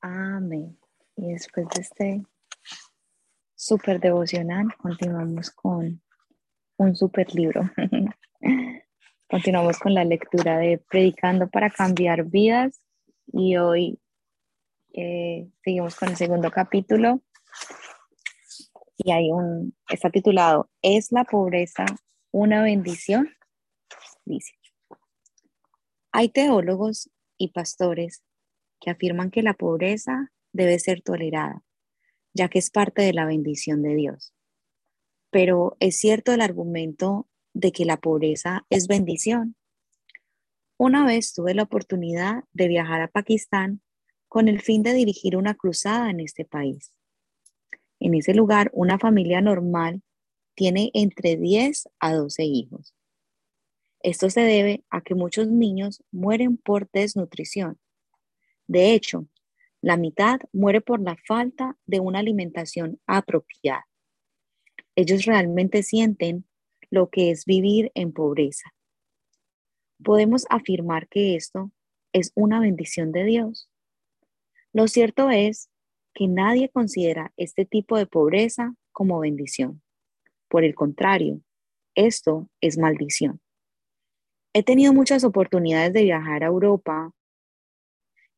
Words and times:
Amén. 0.00 0.78
Y 1.16 1.32
después 1.32 1.66
de 1.74 1.82
este 1.82 2.22
súper 3.54 4.00
devocional, 4.00 4.74
continuamos 4.78 5.50
con 5.50 6.02
un 6.78 6.96
súper 6.96 7.34
libro. 7.34 7.70
continuamos 9.28 9.78
con 9.78 9.92
la 9.92 10.04
lectura 10.04 10.58
de 10.58 10.78
Predicando 10.78 11.50
para 11.50 11.68
cambiar 11.68 12.24
vidas 12.24 12.80
y 13.26 13.58
hoy 13.58 14.00
eh, 14.94 15.50
seguimos 15.62 15.94
con 15.96 16.08
el 16.08 16.16
segundo 16.16 16.50
capítulo 16.50 17.20
y 18.96 19.12
hay 19.12 19.30
un, 19.30 19.76
está 19.88 20.10
titulado 20.10 20.70
¿Es 20.80 21.12
la 21.12 21.24
pobreza 21.24 21.84
una 22.32 22.62
bendición? 22.62 23.28
Dice, 24.24 24.54
hay 26.12 26.30
teólogos 26.30 27.10
y 27.36 27.48
pastores 27.48 28.22
que 28.80 28.90
afirman 28.90 29.30
que 29.30 29.42
la 29.42 29.54
pobreza 29.54 30.32
debe 30.52 30.78
ser 30.78 31.02
tolerada, 31.02 31.62
ya 32.34 32.48
que 32.48 32.58
es 32.58 32.70
parte 32.70 33.02
de 33.02 33.12
la 33.12 33.26
bendición 33.26 33.82
de 33.82 33.94
Dios. 33.94 34.34
Pero 35.30 35.76
es 35.80 35.96
cierto 35.96 36.32
el 36.32 36.40
argumento 36.40 37.28
de 37.52 37.72
que 37.72 37.84
la 37.84 37.98
pobreza 37.98 38.66
es 38.70 38.88
bendición. 38.88 39.56
Una 40.76 41.04
vez 41.04 41.34
tuve 41.34 41.54
la 41.54 41.64
oportunidad 41.64 42.44
de 42.52 42.68
viajar 42.68 43.02
a 43.02 43.08
Pakistán 43.08 43.82
con 44.28 44.48
el 44.48 44.60
fin 44.60 44.82
de 44.82 44.94
dirigir 44.94 45.36
una 45.36 45.54
cruzada 45.54 46.10
en 46.10 46.20
este 46.20 46.44
país. 46.44 46.92
En 47.98 48.14
ese 48.14 48.32
lugar, 48.32 48.70
una 48.72 48.98
familia 48.98 49.40
normal 49.40 50.02
tiene 50.54 50.90
entre 50.94 51.36
10 51.36 51.88
a 51.98 52.14
12 52.14 52.44
hijos. 52.44 52.94
Esto 54.02 54.30
se 54.30 54.40
debe 54.40 54.84
a 54.88 55.02
que 55.02 55.14
muchos 55.14 55.48
niños 55.48 56.02
mueren 56.10 56.56
por 56.56 56.88
desnutrición. 56.90 57.78
De 58.70 58.92
hecho, 58.92 59.26
la 59.82 59.96
mitad 59.96 60.38
muere 60.52 60.80
por 60.80 61.00
la 61.00 61.16
falta 61.26 61.76
de 61.86 61.98
una 61.98 62.20
alimentación 62.20 63.00
apropiada. 63.04 63.88
Ellos 64.94 65.24
realmente 65.24 65.82
sienten 65.82 66.46
lo 66.88 67.10
que 67.10 67.32
es 67.32 67.46
vivir 67.46 67.90
en 67.96 68.12
pobreza. 68.12 68.72
Podemos 70.04 70.46
afirmar 70.50 71.08
que 71.08 71.34
esto 71.34 71.72
es 72.12 72.30
una 72.36 72.60
bendición 72.60 73.10
de 73.10 73.24
Dios. 73.24 73.68
Lo 74.72 74.86
cierto 74.86 75.30
es 75.30 75.68
que 76.14 76.28
nadie 76.28 76.68
considera 76.68 77.32
este 77.36 77.64
tipo 77.64 77.98
de 77.98 78.06
pobreza 78.06 78.76
como 78.92 79.18
bendición. 79.18 79.82
Por 80.46 80.62
el 80.62 80.76
contrario, 80.76 81.40
esto 81.96 82.48
es 82.60 82.78
maldición. 82.78 83.40
He 84.52 84.62
tenido 84.62 84.92
muchas 84.92 85.24
oportunidades 85.24 85.92
de 85.92 86.04
viajar 86.04 86.44
a 86.44 86.48
Europa 86.48 87.12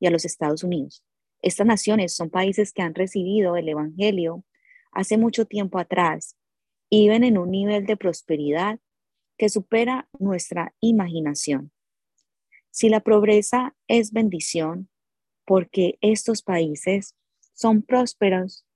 y 0.02 0.06
a 0.08 0.10
los 0.10 0.24
Estados 0.24 0.64
Unidos. 0.64 1.04
Estas 1.42 1.64
naciones 1.64 2.12
son 2.12 2.28
países 2.28 2.72
que 2.72 2.82
han 2.82 2.94
recibido 2.94 3.56
el 3.56 3.68
Evangelio 3.68 4.44
hace 4.90 5.16
mucho 5.16 5.46
tiempo 5.46 5.78
atrás 5.78 6.36
y 6.90 7.02
viven 7.02 7.22
en 7.22 7.38
un 7.38 7.52
nivel 7.52 7.86
de 7.86 7.96
prosperidad 7.96 8.80
que 9.38 9.48
supera 9.48 10.08
nuestra 10.18 10.74
imaginación. 10.80 11.70
Si 12.70 12.88
la 12.88 12.98
pobreza 12.98 13.76
es 13.86 14.12
bendición, 14.12 14.88
porque 15.44 15.98
estos 16.00 16.42
países 16.42 17.14
son 17.54 17.82
prósperos, 17.82 18.66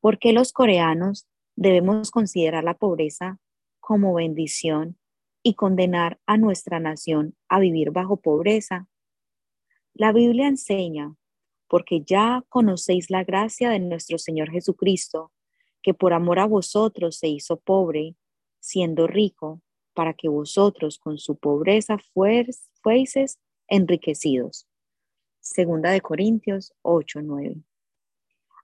¿por 0.00 0.18
qué 0.18 0.32
los 0.32 0.52
coreanos 0.52 1.28
debemos 1.54 2.10
considerar 2.10 2.64
la 2.64 2.74
pobreza 2.74 3.38
como 3.78 4.14
bendición 4.14 4.98
y 5.44 5.54
condenar 5.54 6.18
a 6.26 6.38
nuestra 6.38 6.80
nación 6.80 7.36
a 7.48 7.60
vivir 7.60 7.92
bajo 7.92 8.16
pobreza. 8.16 8.88
La 9.96 10.12
Biblia 10.12 10.46
enseña, 10.46 11.14
porque 11.68 12.02
ya 12.02 12.44
conocéis 12.48 13.10
la 13.10 13.24
gracia 13.24 13.70
de 13.70 13.80
nuestro 13.80 14.18
Señor 14.18 14.50
Jesucristo, 14.50 15.32
que 15.82 15.94
por 15.94 16.12
amor 16.12 16.38
a 16.38 16.46
vosotros 16.46 17.16
se 17.16 17.28
hizo 17.28 17.56
pobre, 17.58 18.14
siendo 18.60 19.06
rico, 19.06 19.62
para 19.94 20.12
que 20.12 20.28
vosotros 20.28 20.98
con 20.98 21.18
su 21.18 21.36
pobreza 21.36 21.98
fueseis 22.12 23.38
enriquecidos. 23.68 24.68
Segunda 25.40 25.90
de 25.90 26.00
Corintios 26.00 26.74
8, 26.82 27.22
9. 27.22 27.56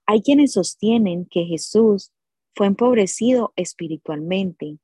Hay 0.06 0.21
quienes 0.21 0.53
sostienen 0.53 1.26
que 1.26 1.44
Jesús 1.44 2.12
fue 2.54 2.66
empobrecido 2.66 3.53
espiritualmente 3.56 4.78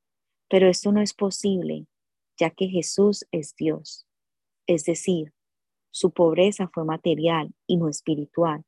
pero 0.49 0.69
esto 0.69 0.93
no 0.93 1.01
es 1.01 1.13
posible, 1.13 1.87
ya 2.39 2.51
que 2.51 2.69
Jesús 2.69 3.27
es 3.31 3.55
Dios. 3.55 4.07
Es 4.67 4.85
decir, 4.85 5.33
su 5.91 6.11
pobreza 6.11 6.69
fue 6.69 6.85
material 6.85 7.53
y 7.67 7.77
no 7.77 7.89
espiritual. 7.89 8.65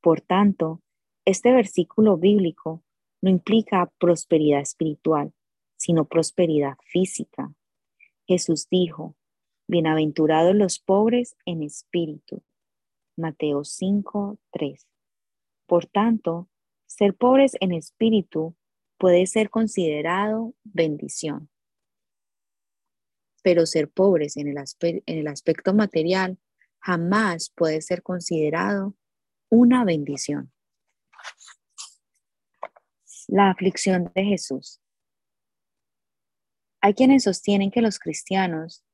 Por 0.00 0.20
tanto, 0.20 0.80
este 1.24 1.52
versículo 1.52 2.16
bíblico 2.16 2.82
no 3.20 3.30
implica 3.30 3.92
prosperidad 3.98 4.60
espiritual, 4.60 5.32
sino 5.76 6.04
prosperidad 6.04 6.76
física. 6.84 7.52
Jesús 8.26 8.68
dijo, 8.70 9.16
Bienaventurados 9.66 10.54
los 10.54 10.78
pobres 10.78 11.36
en 11.44 11.62
espíritu. 11.62 12.42
Mateo 13.16 13.64
5, 13.64 14.38
3. 14.50 14.86
Por 15.66 15.84
tanto, 15.84 16.48
ser 16.86 17.14
pobres 17.14 17.56
en 17.60 17.72
espíritu 17.72 18.54
puede 18.96 19.26
ser 19.26 19.50
considerado 19.50 20.54
bendición. 20.64 21.50
Pero 23.42 23.66
ser 23.66 23.88
pobres 23.88 24.36
en 24.36 24.48
el, 24.48 25.26
aspecto 25.28 25.74
material 25.74 26.38
jamás 26.80 27.50
puede 27.54 27.80
ser 27.80 28.02
considerado 28.02 28.94
una 29.48 29.84
bendición. 29.84 30.52
La 33.28 33.50
aflicción 33.50 34.10
de 34.14 34.24
Jesús. 34.24 34.80
Hay 36.80 36.94
quienes 36.94 37.24
sostienen 37.24 37.70
que 37.70 37.82
los 37.82 37.98
cristianos 37.98 38.84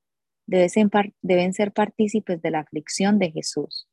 deben 0.46 1.54
ser 1.54 1.72
partícipes 1.72 2.40
de 2.42 2.50
la 2.50 2.60
aflicción 2.60 3.18
de 3.18 3.30
Jesús. 3.30 3.88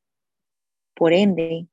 Por 0.95 1.13
ende, 1.13 1.67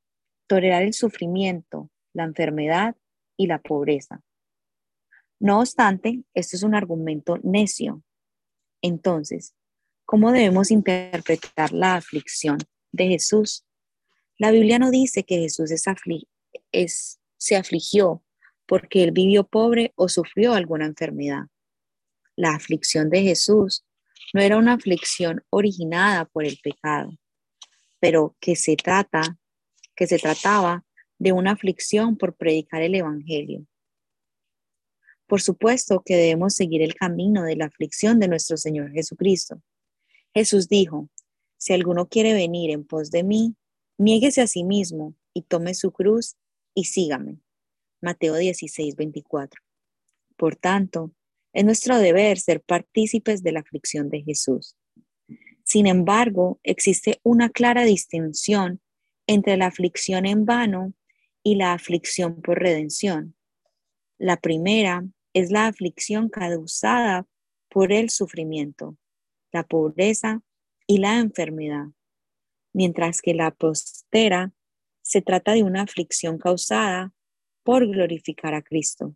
tolerar 0.47 0.83
el 0.83 0.95
sufrimiento, 0.95 1.91
la 2.13 2.25
enfermedad 2.25 2.97
y 3.37 3.47
la 3.47 3.61
pobreza. 3.61 4.23
No 5.41 5.61
obstante, 5.61 6.25
esto 6.35 6.57
es 6.57 6.63
un 6.63 6.75
argumento 6.75 7.39
necio. 7.43 8.03
Entonces, 8.83 9.55
¿cómo 10.05 10.33
debemos 10.33 10.71
interpretar 10.71 11.73
la 11.73 11.97
aflicción 11.97 12.59
de 12.93 13.09
Jesús? 13.09 13.65
La 14.37 14.51
Biblia 14.51 14.79
no 14.79 14.91
dice 14.91 15.25
que 15.25 15.39
Jesús 15.39 15.71
es 15.71 15.87
se 17.37 17.57
afligió 17.57 18.23
porque 18.67 19.03
él 19.03 19.13
vivió 19.13 19.45
pobre 19.45 19.93
o 19.97 20.09
sufrió 20.09 20.53
alguna 20.53 20.87
enfermedad. 20.87 21.47
La 22.37 22.55
aflicción 22.55 23.11
de 23.11 23.23
Jesús 23.23 23.85
no 24.35 24.41
era 24.41 24.59
una 24.59 24.75
aflicción 24.75 25.43
originada 25.51 26.27
por 26.27 26.45
el 26.45 26.59
pecado, 26.63 27.11
pero 27.99 28.37
que 28.41 28.57
se 28.57 28.77
trata, 28.77 29.39
que 29.97 30.07
se 30.07 30.19
trataba 30.19 30.85
de 31.19 31.33
una 31.33 31.53
aflicción 31.53 32.17
por 32.17 32.37
predicar 32.37 32.83
el 32.83 32.95
evangelio. 32.95 33.67
Por 35.29 35.43
supuesto 35.43 36.03
que 36.05 36.17
debemos 36.17 36.55
seguir 36.55 36.81
el 36.81 36.95
camino 36.95 37.45
de 37.45 37.55
la 37.55 37.67
aflicción 37.67 38.19
de 38.19 38.29
nuestro 38.29 38.57
Señor 38.57 38.91
Jesucristo. 38.93 39.63
Jesús 40.35 40.69
dijo, 40.69 41.11
si 41.59 41.75
alguno 41.75 42.09
quiere 42.09 42.33
venir 42.33 42.71
en 42.71 42.85
pos 42.85 43.11
de 43.11 43.25
mí, 43.25 43.55
niéguese 43.99 44.41
a 44.41 44.47
sí 44.47 44.65
mismo 44.65 45.15
y 45.35 45.43
tome 45.43 45.75
su 45.75 45.93
cruz 45.93 46.37
y 46.75 46.85
sígame. 46.85 47.41
Mateo 48.01 48.37
16, 48.37 48.97
24. 48.97 49.61
Por 50.39 50.57
tanto, 50.57 51.13
es 51.53 51.65
nuestro 51.65 51.99
deber 51.99 52.39
ser 52.39 52.63
partícipes 52.63 53.43
de 53.43 53.53
la 53.53 53.61
aflicción 53.61 54.09
de 54.09 54.23
Jesús. 54.23 54.77
Sin 55.63 55.87
embargo, 55.87 56.59
existe 56.63 57.21
una 57.23 57.51
clara 57.51 57.85
distinción 57.85 58.81
entre 59.27 59.59
la 59.59 59.67
aflicción 59.67 60.25
en 60.25 60.47
vano 60.47 60.95
y 61.43 61.57
la 61.57 61.75
aflicción 61.75 62.41
por 62.41 62.59
redención. 62.61 63.35
La 64.17 64.39
primera 64.39 65.05
es 65.33 65.51
la 65.51 65.67
aflicción 65.67 66.29
causada 66.29 67.27
por 67.69 67.93
el 67.93 68.11
sufrimiento, 68.11 68.97
la 69.53 69.63
pobreza 69.63 70.43
y 70.87 70.99
la 70.99 71.19
enfermedad, 71.19 71.87
mientras 72.73 73.21
que 73.21 73.35
la 73.35 73.51
postera 73.51 74.53
se 75.03 75.23
trata 75.23 75.53
de 75.53 75.63
una 75.63 75.83
aflicción 75.83 76.39
causada 76.39 77.13
por 77.63 77.87
glorificar 77.87 78.55
a 78.55 78.63
Cristo. 78.63 79.15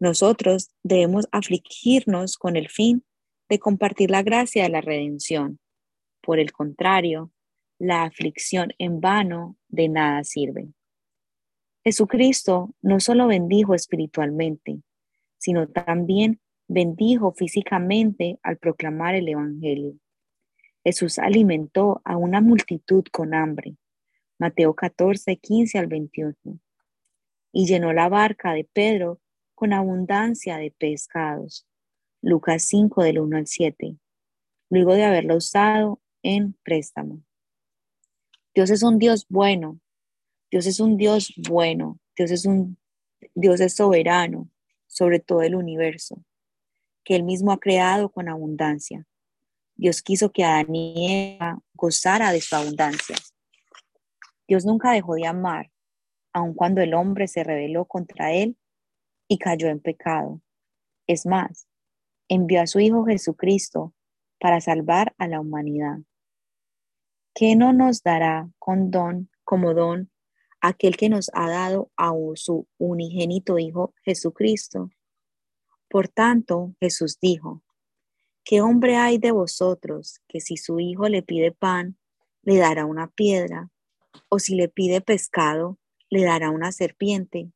Nosotros 0.00 0.70
debemos 0.82 1.28
afligirnos 1.32 2.36
con 2.38 2.56
el 2.56 2.68
fin 2.68 3.04
de 3.48 3.58
compartir 3.58 4.10
la 4.10 4.22
gracia 4.22 4.62
de 4.62 4.70
la 4.70 4.80
redención. 4.80 5.58
Por 6.22 6.38
el 6.38 6.52
contrario, 6.52 7.30
la 7.78 8.04
aflicción 8.04 8.72
en 8.78 9.00
vano 9.00 9.56
de 9.68 9.88
nada 9.88 10.24
sirve. 10.24 10.68
Jesucristo 11.84 12.74
no 12.80 13.00
solo 13.00 13.26
bendijo 13.26 13.74
espiritualmente, 13.74 14.80
sino 15.42 15.66
también 15.66 16.40
bendijo 16.68 17.32
físicamente 17.32 18.38
al 18.44 18.58
proclamar 18.58 19.16
el 19.16 19.28
Evangelio. 19.28 19.98
Jesús 20.84 21.18
alimentó 21.18 22.00
a 22.04 22.16
una 22.16 22.40
multitud 22.40 23.04
con 23.10 23.34
hambre. 23.34 23.76
Mateo 24.38 24.72
14, 24.72 25.36
15 25.36 25.78
al 25.80 25.88
21. 25.88 26.36
Y 27.50 27.66
llenó 27.66 27.92
la 27.92 28.08
barca 28.08 28.52
de 28.52 28.68
Pedro 28.72 29.20
con 29.56 29.72
abundancia 29.72 30.58
de 30.58 30.70
pescados. 30.70 31.66
Lucas 32.20 32.62
5 32.66 33.02
del 33.02 33.18
1 33.18 33.36
al 33.36 33.46
7. 33.48 33.96
Luego 34.70 34.94
de 34.94 35.02
haberla 35.02 35.34
usado 35.34 36.00
en 36.22 36.54
préstamo. 36.62 37.20
Dios 38.54 38.70
es 38.70 38.84
un 38.84 39.00
Dios 39.00 39.26
bueno. 39.28 39.80
Dios 40.52 40.66
es 40.66 40.78
un 40.78 40.96
Dios 40.96 41.34
bueno. 41.36 41.98
Dios 42.16 42.30
es 42.30 42.46
un 42.46 42.78
Dios 43.34 43.60
es 43.60 43.74
soberano 43.74 44.51
sobre 44.92 45.20
todo 45.20 45.40
el 45.40 45.54
universo, 45.54 46.22
que 47.02 47.16
él 47.16 47.22
mismo 47.22 47.50
ha 47.50 47.58
creado 47.58 48.10
con 48.10 48.28
abundancia. 48.28 49.06
Dios 49.74 50.02
quiso 50.02 50.30
que 50.32 50.44
Adán 50.44 50.74
y 50.74 51.38
Eva 51.38 51.62
gozara 51.72 52.30
de 52.30 52.42
su 52.42 52.54
abundancia. 52.54 53.16
Dios 54.46 54.66
nunca 54.66 54.92
dejó 54.92 55.14
de 55.14 55.26
amar, 55.26 55.70
aun 56.34 56.52
cuando 56.52 56.82
el 56.82 56.92
hombre 56.92 57.26
se 57.26 57.42
rebeló 57.42 57.86
contra 57.86 58.32
él 58.32 58.58
y 59.28 59.38
cayó 59.38 59.68
en 59.68 59.80
pecado. 59.80 60.42
Es 61.06 61.24
más, 61.24 61.66
envió 62.28 62.60
a 62.60 62.66
su 62.66 62.78
Hijo 62.78 63.06
Jesucristo 63.06 63.94
para 64.38 64.60
salvar 64.60 65.14
a 65.16 65.26
la 65.26 65.40
humanidad. 65.40 66.00
¿Qué 67.34 67.56
no 67.56 67.72
nos 67.72 68.02
dará 68.02 68.50
con 68.58 68.90
don, 68.90 69.30
como 69.42 69.72
don 69.72 70.11
aquel 70.62 70.96
que 70.96 71.10
nos 71.10 71.30
ha 71.34 71.50
dado 71.50 71.90
a 71.96 72.12
su 72.36 72.66
unigénito 72.78 73.58
Hijo 73.58 73.94
Jesucristo? 74.04 74.90
Por 75.88 76.08
tanto, 76.08 76.74
Jesús 76.80 77.18
dijo, 77.20 77.62
¿qué 78.44 78.62
hombre 78.62 78.96
hay 78.96 79.18
de 79.18 79.32
vosotros 79.32 80.20
que 80.26 80.40
si 80.40 80.56
su 80.56 80.80
hijo 80.80 81.08
le 81.08 81.22
pide 81.22 81.52
pan, 81.52 81.98
le 82.42 82.56
dará 82.56 82.86
una 82.86 83.08
piedra? 83.08 83.70
¿O 84.28 84.38
si 84.38 84.54
le 84.54 84.68
pide 84.68 85.02
pescado, 85.02 85.78
le 86.08 86.24
dará 86.24 86.50
una 86.50 86.72
serpiente? 86.72 87.52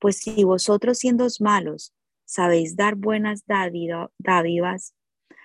Pues 0.00 0.18
si 0.18 0.42
vosotros 0.42 0.98
siendo 0.98 1.28
malos 1.40 1.94
sabéis 2.24 2.74
dar 2.74 2.96
buenas 2.96 3.44
dádivas 3.46 4.94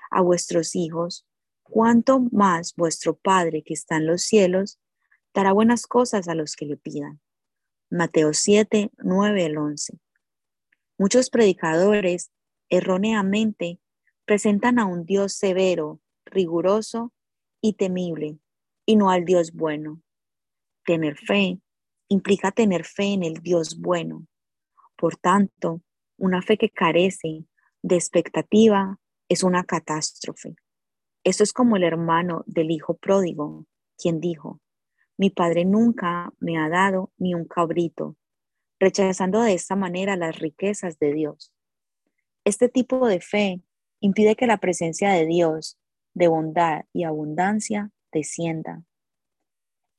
a 0.10 0.22
vuestros 0.22 0.76
hijos, 0.76 1.28
cuánto 1.64 2.20
más 2.32 2.74
vuestro 2.76 3.16
Padre 3.16 3.64
que 3.64 3.74
está 3.74 3.98
en 3.98 4.08
los 4.08 4.24
cielos 4.24 4.80
dará 5.40 5.54
buenas 5.54 5.88
cosas 5.88 6.28
a 6.28 6.36
los 6.36 6.58
que 6.58 6.66
le 6.66 6.76
pidan. 6.76 7.22
Mateo 7.90 8.34
7, 8.34 8.92
9 8.98 9.46
al 9.46 9.58
11. 9.58 9.98
Muchos 10.98 11.30
predicadores 11.30 12.30
erróneamente 12.68 13.80
presentan 14.26 14.80
a 14.80 14.86
un 14.86 15.06
Dios 15.06 15.32
severo, 15.32 16.02
riguroso 16.26 17.14
y 17.62 17.74
temible, 17.74 18.38
y 18.86 18.98
no 18.98 19.12
al 19.12 19.24
Dios 19.24 19.54
bueno. 19.54 20.02
Tener 20.84 21.18
fe 21.18 21.62
implica 22.10 22.52
tener 22.52 22.84
fe 22.84 23.14
en 23.14 23.24
el 23.24 23.36
Dios 23.36 23.80
bueno. 23.80 24.28
Por 24.98 25.16
tanto, 25.16 25.82
una 26.18 26.42
fe 26.42 26.58
que 26.58 26.70
carece 26.70 27.46
de 27.82 27.96
expectativa 27.96 29.00
es 29.30 29.44
una 29.44 29.64
catástrofe. 29.64 30.58
Eso 31.24 31.44
es 31.44 31.54
como 31.54 31.78
el 31.78 31.84
hermano 31.84 32.44
del 32.46 32.72
hijo 32.72 32.98
pródigo, 32.98 33.66
quien 33.98 34.20
dijo, 34.20 34.60
mi 35.20 35.30
padre 35.30 35.66
nunca 35.66 36.34
me 36.40 36.58
ha 36.58 36.70
dado 36.70 37.12
ni 37.18 37.36
un 37.36 37.44
cabrito, 37.44 38.16
rechazando 38.80 39.42
de 39.42 39.54
esta 39.54 39.76
manera 39.76 40.16
las 40.16 40.40
riquezas 40.40 40.98
de 40.98 41.14
Dios. 41.14 41.54
Este 42.46 42.70
tipo 42.70 43.06
de 43.06 43.20
fe 43.20 43.62
impide 44.00 44.38
que 44.38 44.48
la 44.48 44.60
presencia 44.60 45.12
de 45.12 45.26
Dios, 45.26 45.78
de 46.14 46.30
bondad 46.30 46.86
y 46.94 47.04
abundancia, 47.04 47.92
descienda. 48.14 48.82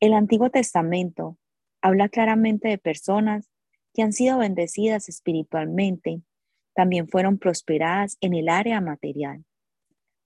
El 0.01 0.15
Antiguo 0.15 0.49
Testamento 0.49 1.37
habla 1.83 2.09
claramente 2.09 2.69
de 2.69 2.79
personas 2.79 3.51
que 3.93 4.01
han 4.01 4.15
sido 4.15 4.39
bendecidas 4.39 5.11
espiritualmente, 5.11 6.23
también 6.75 7.09
fueron 7.09 7.37
prosperadas 7.37 8.17
en 8.23 8.33
el 8.33 8.49
área 8.49 8.81
material. 8.81 9.45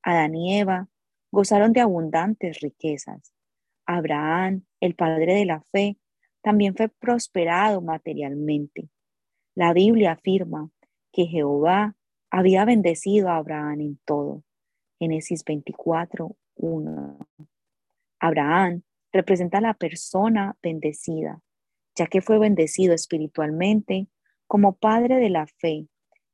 Adán 0.05 0.37
y 0.37 0.57
Eva 0.57 0.89
gozaron 1.33 1.73
de 1.73 1.81
abundantes 1.81 2.61
riquezas. 2.61 3.35
Abraham, 3.87 4.65
el 4.81 4.95
padre 4.95 5.35
de 5.35 5.47
la 5.47 5.63
fe, 5.73 5.99
también 6.43 6.75
fue 6.77 6.89
prosperado 6.89 7.81
materialmente. 7.81 8.89
La 9.55 9.73
Biblia 9.73 10.13
afirma 10.13 10.71
que 11.13 11.27
Jehová 11.27 11.97
había 12.31 12.65
bendecido 12.65 13.29
a 13.29 13.37
Abraham 13.37 13.81
en 13.81 14.01
todo. 14.05 14.43
Génesis 14.99 15.45
24, 15.45 16.37
1. 16.57 17.19
Abraham 18.21 18.83
representa 19.13 19.59
a 19.59 19.61
la 19.61 19.75
persona 19.75 20.57
bendecida, 20.63 21.41
ya 21.95 22.07
que 22.07 22.21
fue 22.21 22.39
bendecido 22.39 22.95
espiritualmente 22.95 24.09
como 24.47 24.77
padre 24.77 25.17
de 25.17 25.31
la 25.31 25.47
fe 25.47 25.87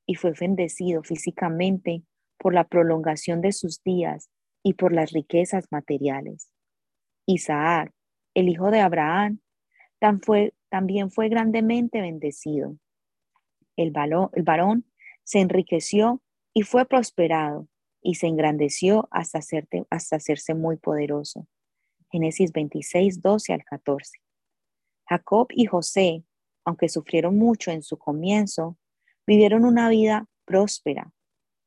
y 0.06 0.14
fue 0.14 0.32
bendecido 0.32 1.02
físicamente 1.02 2.02
por 2.38 2.54
la 2.54 2.64
prolongación 2.64 3.42
de 3.42 3.52
sus 3.52 3.82
días 3.82 4.30
y 4.62 4.74
por 4.74 4.92
las 4.92 5.12
riquezas 5.12 5.66
materiales. 5.70 6.50
Isaac, 7.32 7.92
el 8.34 8.48
hijo 8.48 8.70
de 8.70 8.80
Abraham, 8.80 9.40
también 10.68 11.10
fue 11.10 11.28
grandemente 11.28 12.00
bendecido. 12.00 12.76
El, 13.76 13.92
varón 13.92 14.84
se 15.24 15.40
enriqueció 15.40 16.22
y 16.52 16.62
fue 16.62 16.86
prosperado 16.86 17.68
y 18.02 18.14
se 18.14 18.26
engrandeció 18.26 19.08
hasta, 19.10 19.40
hasta 19.90 20.16
hacerse 20.16 20.54
muy 20.54 20.76
poderoso. 20.76 21.46
Génesis 22.10 22.52
26, 22.52 23.20
12 23.20 23.52
al 23.52 23.64
14. 23.64 24.18
Jacob 25.08 25.48
y 25.50 25.66
José, 25.66 26.24
aunque 26.64 26.88
sufrieron 26.88 27.36
mucho 27.36 27.70
en 27.70 27.82
su 27.82 27.98
comienzo, 27.98 28.78
vivieron 29.26 29.64
una 29.64 29.88
vida 29.88 30.26
próspera. 30.44 31.12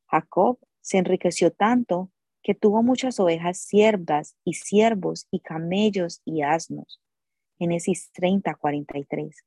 Jacob 0.06 0.58
se 0.80 0.98
enriqueció 0.98 1.50
tanto 1.50 2.10
que 2.44 2.54
tuvo 2.54 2.82
muchas 2.82 3.18
ovejas 3.18 3.58
siervas 3.58 4.36
y 4.44 4.52
siervos 4.52 5.26
y 5.30 5.40
camellos 5.40 6.20
y 6.26 6.42
asnos. 6.42 7.00
Génesis 7.58 8.12
30, 8.12 8.54
43. 8.54 9.44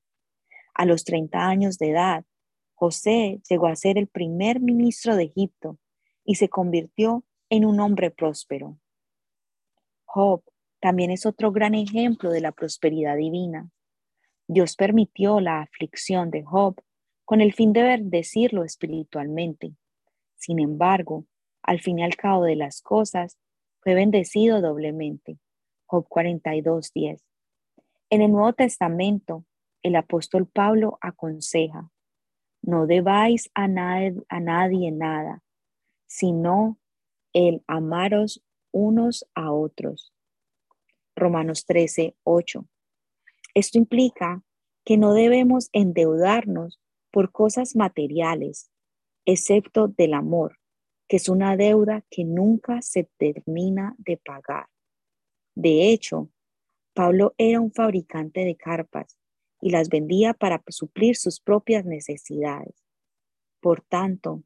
A 0.73 0.85
los 0.85 1.03
30 1.03 1.47
años 1.47 1.77
de 1.77 1.91
edad, 1.91 2.25
José 2.73 3.39
llegó 3.47 3.67
a 3.67 3.75
ser 3.75 3.99
el 3.99 4.07
primer 4.07 4.59
ministro 4.59 5.15
de 5.15 5.25
Egipto 5.25 5.77
y 6.25 6.35
se 6.35 6.49
convirtió 6.49 7.23
en 7.49 7.65
un 7.65 7.79
hombre 7.79 8.09
próspero. 8.09 8.79
Job 10.05 10.43
también 10.79 11.11
es 11.11 11.27
otro 11.27 11.51
gran 11.51 11.75
ejemplo 11.75 12.31
de 12.31 12.41
la 12.41 12.51
prosperidad 12.51 13.15
divina. 13.15 13.69
Dios 14.47 14.75
permitió 14.75 15.39
la 15.39 15.61
aflicción 15.61 16.31
de 16.31 16.41
Job 16.43 16.81
con 17.25 17.41
el 17.41 17.53
fin 17.53 17.73
de 17.73 17.83
bendecirlo 17.83 18.63
espiritualmente. 18.63 19.75
Sin 20.35 20.59
embargo, 20.59 21.25
al 21.67 21.81
fin 21.81 21.99
y 21.99 22.03
al 22.03 22.15
cabo 22.15 22.43
de 22.43 22.55
las 22.55 22.81
cosas, 22.81 23.37
fue 23.81 23.93
bendecido 23.93 24.61
doblemente. 24.61 25.37
Job 25.85 26.07
42, 26.07 26.91
10. 26.93 27.23
En 28.09 28.21
el 28.21 28.31
Nuevo 28.31 28.53
Testamento, 28.53 29.45
el 29.83 29.95
apóstol 29.95 30.47
Pablo 30.47 30.97
aconseja, 31.01 31.91
no 32.61 32.87
debáis 32.87 33.49
a 33.53 33.67
nadie, 33.67 34.15
a 34.29 34.39
nadie 34.39 34.91
nada, 34.91 35.43
sino 36.07 36.79
el 37.33 37.63
amaros 37.67 38.43
unos 38.71 39.27
a 39.35 39.51
otros. 39.51 40.13
Romanos 41.15 41.65
13, 41.65 42.15
8. 42.23 42.65
Esto 43.53 43.77
implica 43.77 44.43
que 44.85 44.97
no 44.97 45.13
debemos 45.13 45.69
endeudarnos 45.73 46.79
por 47.11 47.31
cosas 47.31 47.75
materiales, 47.75 48.71
excepto 49.25 49.87
del 49.87 50.13
amor, 50.13 50.59
que 51.07 51.17
es 51.17 51.29
una 51.29 51.55
deuda 51.55 52.03
que 52.09 52.23
nunca 52.23 52.81
se 52.81 53.09
termina 53.17 53.95
de 53.97 54.17
pagar. 54.17 54.67
De 55.55 55.89
hecho, 55.91 56.29
Pablo 56.93 57.33
era 57.37 57.61
un 57.61 57.71
fabricante 57.71 58.43
de 58.43 58.55
carpas 58.55 59.17
y 59.61 59.69
las 59.69 59.89
vendía 59.89 60.33
para 60.33 60.63
suplir 60.67 61.15
sus 61.15 61.39
propias 61.39 61.85
necesidades. 61.85 62.75
Por 63.59 63.81
tanto, 63.81 64.43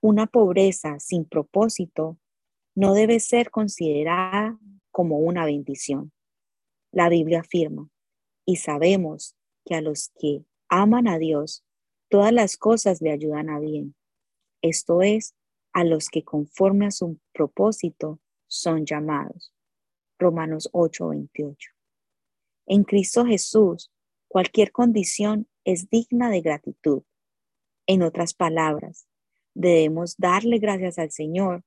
una 0.00 0.26
pobreza 0.26 0.98
sin 1.00 1.24
propósito 1.24 2.18
no 2.74 2.94
debe 2.94 3.20
ser 3.20 3.50
considerada 3.50 4.58
como 4.90 5.18
una 5.18 5.44
bendición. 5.44 6.12
La 6.92 7.08
Biblia 7.08 7.40
afirma, 7.40 7.90
y 8.44 8.56
sabemos 8.56 9.36
que 9.64 9.74
a 9.74 9.80
los 9.80 10.10
que 10.18 10.44
aman 10.68 11.08
a 11.08 11.18
Dios, 11.18 11.64
todas 12.08 12.32
las 12.32 12.56
cosas 12.56 13.02
le 13.02 13.10
ayudan 13.10 13.50
a 13.50 13.58
bien. 13.58 13.94
Esto 14.62 15.02
es, 15.02 15.34
a 15.76 15.84
los 15.84 16.08
que 16.08 16.24
conforme 16.24 16.86
a 16.86 16.90
su 16.90 17.18
propósito 17.32 18.18
son 18.46 18.86
llamados. 18.86 19.52
Romanos 20.18 20.70
8:28. 20.72 21.74
En 22.66 22.84
Cristo 22.84 23.26
Jesús, 23.26 23.90
Cualquier 24.28 24.72
condición 24.72 25.48
es 25.64 25.88
digna 25.88 26.30
de 26.30 26.40
gratitud. 26.40 27.02
En 27.86 28.02
otras 28.02 28.34
palabras, 28.34 29.06
debemos 29.54 30.16
darle 30.18 30.58
gracias 30.58 30.98
al 30.98 31.10
Señor 31.10 31.64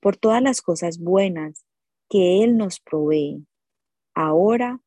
por 0.00 0.16
todas 0.16 0.42
las 0.42 0.60
cosas 0.60 0.98
buenas 0.98 1.64
que 2.08 2.42
Él 2.42 2.56
nos 2.56 2.80
provee 2.80 3.46
ahora 4.14 4.80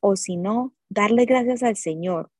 o 0.00 0.16
si 0.16 0.36
no, 0.36 0.74
darle 0.88 1.26
gracias 1.26 1.62
al 1.62 1.76
Señor 1.76 2.30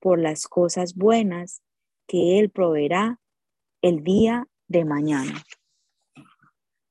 por 0.00 0.18
las 0.18 0.48
cosas 0.48 0.96
buenas 0.96 1.62
que 2.08 2.40
Él 2.40 2.50
proveerá 2.50 3.20
el 3.82 4.02
día 4.02 4.48
de 4.72 4.84
mañana. 4.84 5.34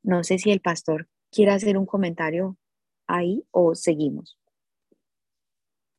No 0.03 0.23
sé 0.23 0.37
si 0.37 0.51
el 0.51 0.61
pastor 0.61 1.07
quiere 1.31 1.51
hacer 1.51 1.77
un 1.77 1.85
comentario 1.85 2.57
ahí 3.07 3.43
o 3.51 3.75
seguimos. 3.75 4.37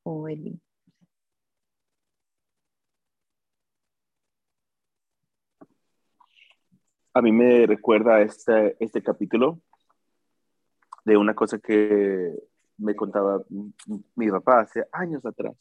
O 0.04 0.26
A 7.14 7.20
mí 7.20 7.32
me 7.32 7.66
recuerda 7.66 8.22
este, 8.22 8.76
este 8.80 9.02
capítulo 9.02 9.60
de 11.04 11.16
una 11.16 11.34
cosa 11.34 11.58
que 11.58 12.32
me 12.78 12.94
contaba 12.94 13.44
mi 14.14 14.30
papá 14.30 14.60
hace 14.60 14.86
años 14.92 15.24
atrás. 15.26 15.54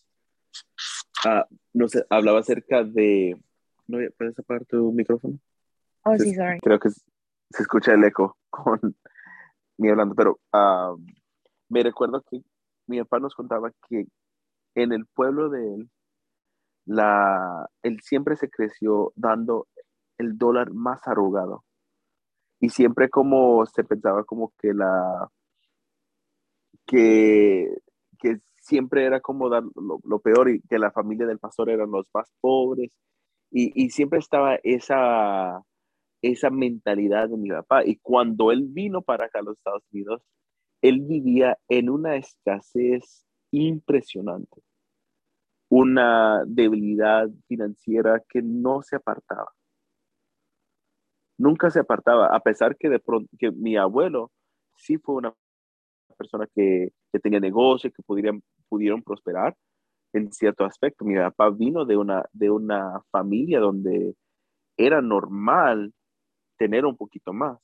Ah, 1.26 1.46
no 1.74 1.88
sé, 1.88 2.06
hablaba 2.10 2.40
acerca 2.40 2.84
de... 2.84 3.38
¿No 3.88 3.98
puedes 4.18 4.40
apagar 4.40 4.66
tu 4.66 4.92
micrófono? 4.94 5.40
Oh, 6.04 6.18
sí, 6.18 6.34
sorry. 6.34 6.60
Creo 6.60 6.80
que 6.80 6.90
se 6.90 7.62
escucha 7.62 7.94
el 7.94 8.04
eco 8.04 8.38
con 8.50 8.80
mi 9.78 9.90
hablando, 9.90 10.16
pero 10.16 10.40
ah, 10.54 10.96
me 11.70 11.84
recuerdo 11.84 12.24
que 12.30 12.42
mi 12.88 13.00
papá 13.00 13.20
nos 13.20 13.36
contaba 13.36 13.72
que 13.88 14.06
en 14.76 14.94
el 14.94 15.06
pueblo 15.08 15.50
de 15.50 15.76
él, 15.76 15.90
la, 16.86 17.70
él 17.84 18.00
siempre 18.02 18.36
se 18.36 18.50
creció 18.50 19.14
dando 19.16 19.68
el 20.18 20.38
dólar 20.38 20.72
más 20.72 21.08
arrugado. 21.08 21.64
Y 22.60 22.70
siempre 22.70 23.10
como 23.10 23.66
se 23.66 23.84
pensaba 23.84 24.24
como 24.24 24.54
que 24.60 24.74
la, 24.74 25.30
que, 26.86 27.76
que 28.20 28.40
siempre 28.58 29.06
era 29.06 29.20
como 29.20 29.50
dar 29.50 29.64
lo, 29.76 30.20
peor 30.20 30.50
y 30.50 30.62
que 30.62 30.78
la 30.78 30.92
familia 30.92 31.26
del 31.26 31.40
pastor 31.40 31.70
eran 31.70 31.92
los 31.92 32.08
más 32.14 32.32
pobres. 32.40 32.92
Y, 33.50 33.72
y 33.84 33.90
siempre 33.90 34.20
estaba 34.20 34.56
esa, 34.64 35.62
esa 36.22 36.50
mentalidad 36.50 37.30
de 37.30 37.38
mi 37.38 37.50
papá. 37.50 37.84
Y 37.86 37.98
cuando 37.98 38.52
él 38.52 38.66
vino 38.68 39.02
para 39.02 39.26
acá 39.26 39.40
a 39.40 39.44
los 39.44 39.58
Estados 39.58 39.84
Unidos, 39.92 40.22
él 40.82 41.02
vivía 41.02 41.58
en 41.68 41.90
una 41.90 42.16
escasez 42.16 43.26
impresionante, 43.52 44.62
una 45.70 46.44
debilidad 46.46 47.30
financiera 47.48 48.22
que 48.28 48.42
no 48.42 48.82
se 48.82 48.96
apartaba. 48.96 49.52
Nunca 51.38 51.72
se 51.72 51.80
apartaba, 51.80 52.28
a 52.28 52.40
pesar 52.40 52.78
que 52.78 52.90
de 52.90 53.00
pronto 53.00 53.30
que 53.38 53.52
mi 53.52 53.76
abuelo 53.76 54.32
sí 54.76 54.98
fue 54.98 55.16
una 55.16 55.34
persona 56.18 56.48
que, 56.54 56.94
tenía 57.22 57.40
negocio, 57.40 57.92
que 57.92 58.04
pudieran, 58.04 58.42
pudieron 58.70 59.02
prosperar 59.02 59.56
en 60.14 60.32
cierto 60.32 60.66
aspecto. 60.66 61.06
Mi 61.06 61.16
papá 61.16 61.50
vino 61.50 61.86
de 61.86 61.98
una, 61.98 62.24
de 62.32 62.50
una 62.50 63.02
familia 63.12 63.60
donde 63.60 64.16
era 64.78 65.02
normal 65.02 65.94
tener 66.62 66.86
un 66.86 66.96
poquito 66.96 67.34
más. 67.34 67.58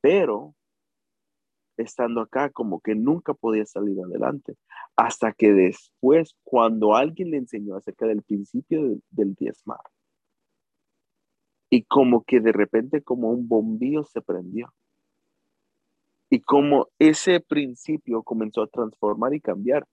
Pero 0.00 0.54
estando 1.76 2.22
acá 2.22 2.48
como 2.48 2.80
que 2.80 2.94
nunca 2.94 3.34
podía 3.34 3.66
salir 3.66 3.98
adelante. 4.00 4.56
Hasta 4.96 5.32
que 5.32 5.52
después, 5.52 6.34
cuando 6.42 6.94
alguien 6.94 7.32
le 7.32 7.36
enseñó 7.36 7.76
acerca 7.76 8.06
del 8.06 8.22
principio 8.22 8.82
del, 8.82 9.02
del 9.10 9.34
diezmar, 9.34 9.80
y 11.68 11.82
como 11.82 12.24
que 12.24 12.40
de 12.40 12.52
repente 12.52 13.02
como 13.02 13.28
un 13.28 13.46
bombillo 13.46 14.04
se 14.04 14.22
prendió 14.22 14.72
y 16.30 16.40
como 16.40 16.88
ese 16.98 17.40
principio 17.40 18.22
comenzó 18.22 18.62
a 18.62 18.68
transformar 18.68 19.34
y 19.34 19.40
cambiar. 19.40 19.86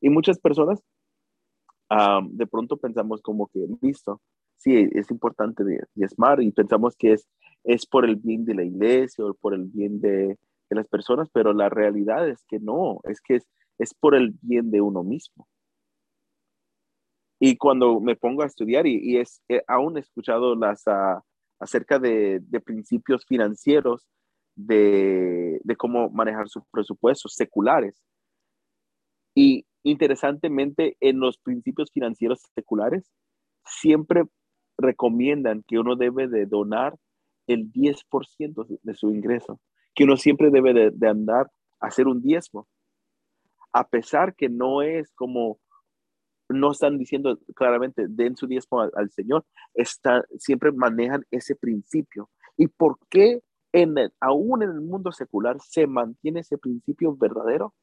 Y 0.00 0.10
muchas 0.10 0.38
personas 0.38 0.80
de 2.30 2.46
pronto 2.46 2.76
pensamos 2.76 3.20
como 3.20 3.48
que, 3.48 3.66
listo, 3.82 4.20
sí, 4.60 4.88
es 4.92 5.10
importante 5.10 5.64
diezmar 5.94 6.42
y 6.42 6.52
pensamos 6.52 6.96
que 6.96 7.14
es, 7.14 7.28
es 7.64 7.86
por 7.86 8.04
el 8.04 8.16
bien 8.16 8.44
de 8.44 8.54
la 8.54 8.64
iglesia 8.64 9.24
o 9.24 9.34
por 9.34 9.54
el 9.54 9.64
bien 9.64 10.00
de, 10.00 10.38
de 10.70 10.76
las 10.76 10.86
personas, 10.88 11.28
pero 11.32 11.52
la 11.52 11.68
realidad 11.68 12.28
es 12.28 12.44
que 12.46 12.60
no, 12.60 13.00
es 13.04 13.20
que 13.20 13.36
es, 13.36 13.48
es 13.78 13.94
por 13.94 14.14
el 14.14 14.34
bien 14.42 14.70
de 14.70 14.80
uno 14.80 15.02
mismo. 15.02 15.48
Y 17.40 17.56
cuando 17.56 18.00
me 18.00 18.16
pongo 18.16 18.42
a 18.42 18.46
estudiar 18.46 18.86
y, 18.86 19.00
y 19.02 19.16
es, 19.16 19.42
aún 19.66 19.96
he 19.96 20.00
escuchado 20.00 20.54
las, 20.54 20.86
uh, 20.86 21.20
acerca 21.58 21.98
de, 21.98 22.40
de 22.42 22.60
principios 22.60 23.24
financieros, 23.26 24.06
de, 24.56 25.60
cómo 25.78 26.10
manejar 26.10 26.48
sus 26.48 26.62
presupuestos 26.70 27.34
seculares. 27.34 28.02
Y 29.34 29.64
interesantemente, 29.82 30.96
en 31.00 31.20
los 31.20 31.38
principios 31.38 31.90
financieros 31.92 32.42
seculares, 32.54 33.10
siempre 33.64 34.24
recomiendan 34.80 35.62
que 35.66 35.78
uno 35.78 35.96
debe 35.96 36.28
de 36.28 36.46
donar 36.46 36.96
el 37.46 37.72
10% 37.72 38.66
de 38.82 38.94
su 38.94 39.10
ingreso, 39.10 39.60
que 39.94 40.04
uno 40.04 40.16
siempre 40.16 40.50
debe 40.50 40.90
de, 40.90 41.08
andar 41.08 41.50
a 41.80 41.88
hacer 41.88 42.06
un 42.06 42.22
diezmo, 42.22 42.66
a 43.72 43.88
pesar 43.88 44.34
que 44.34 44.48
no 44.48 44.82
es 44.82 45.12
como, 45.12 45.58
no 46.48 46.72
están 46.72 46.98
diciendo 46.98 47.38
claramente, 47.54 48.06
den 48.08 48.36
su 48.36 48.46
diezmo 48.46 48.80
al, 48.80 49.10
Señor, 49.10 49.44
siempre 50.38 50.72
manejan 50.72 51.24
ese 51.30 51.54
principio. 51.54 52.30
¿Y 52.56 52.66
por 52.68 52.98
qué 53.08 53.40
en 53.72 53.94
aún 54.20 54.62
en 54.62 54.70
el 54.70 54.80
mundo 54.80 55.12
secular 55.12 55.56
se 55.60 55.86
mantiene 55.86 56.40
ese 56.40 56.58
principio 56.58 57.16
verdadero 57.16 57.74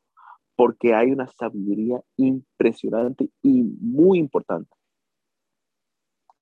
porque 0.57 0.95
hay 0.95 1.11
una 1.11 1.27
sabiduría 1.27 2.01
impresionante 2.17 3.29
y 3.43 3.63
muy 3.79 4.17
importante. 4.17 4.75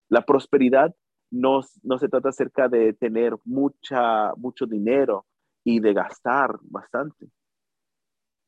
La 0.10 0.26
prosperidad 0.26 0.96
no, 1.32 1.62
no 1.84 1.98
se 1.98 2.08
trata 2.08 2.30
acerca 2.30 2.68
de 2.68 2.94
tener 2.94 3.36
mucha, 3.44 4.34
mucho 4.36 4.66
dinero 4.66 5.26
y 5.64 5.80
de 5.80 5.94
gastar 5.94 6.58
bastante. 6.62 7.28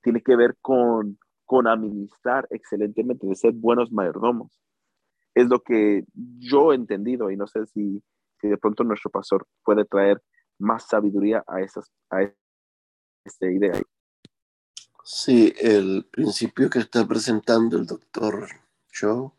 Tiene 0.01 0.21
que 0.21 0.35
ver 0.35 0.55
con, 0.61 1.17
con 1.45 1.67
administrar 1.67 2.47
excelentemente, 2.51 3.27
de 3.27 3.35
ser 3.35 3.53
buenos 3.53 3.91
mayordomos. 3.91 4.61
Es 5.33 5.47
lo 5.47 5.61
que 5.61 6.05
yo 6.39 6.71
he 6.71 6.75
entendido 6.75 7.31
y 7.31 7.37
no 7.37 7.47
sé 7.47 7.65
si, 7.67 8.03
si 8.39 8.47
de 8.47 8.57
pronto 8.57 8.83
nuestro 8.83 9.11
pastor 9.11 9.47
puede 9.63 9.85
traer 9.85 10.21
más 10.59 10.87
sabiduría 10.87 11.43
a, 11.47 11.61
esas, 11.61 11.91
a 12.09 12.23
esta 13.23 13.51
idea. 13.51 13.73
Sí, 15.03 15.53
el 15.59 16.05
principio 16.11 16.69
que 16.69 16.79
está 16.79 17.07
presentando 17.07 17.77
el 17.77 17.85
doctor 17.85 18.47
Cho 18.91 19.36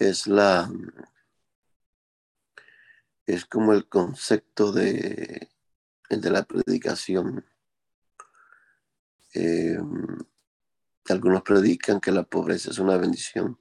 es 0.00 0.26
la 0.26 0.68
es 3.26 3.44
como 3.44 3.72
el 3.72 3.88
concepto 3.88 4.72
de, 4.72 5.48
de 6.08 6.30
la 6.30 6.42
predicación. 6.42 7.44
Eh, 9.34 9.78
algunos 11.08 11.42
predican 11.42 12.00
que 12.00 12.10
la 12.10 12.24
pobreza 12.24 12.70
es 12.70 12.78
una 12.78 12.96
bendición. 12.96 13.60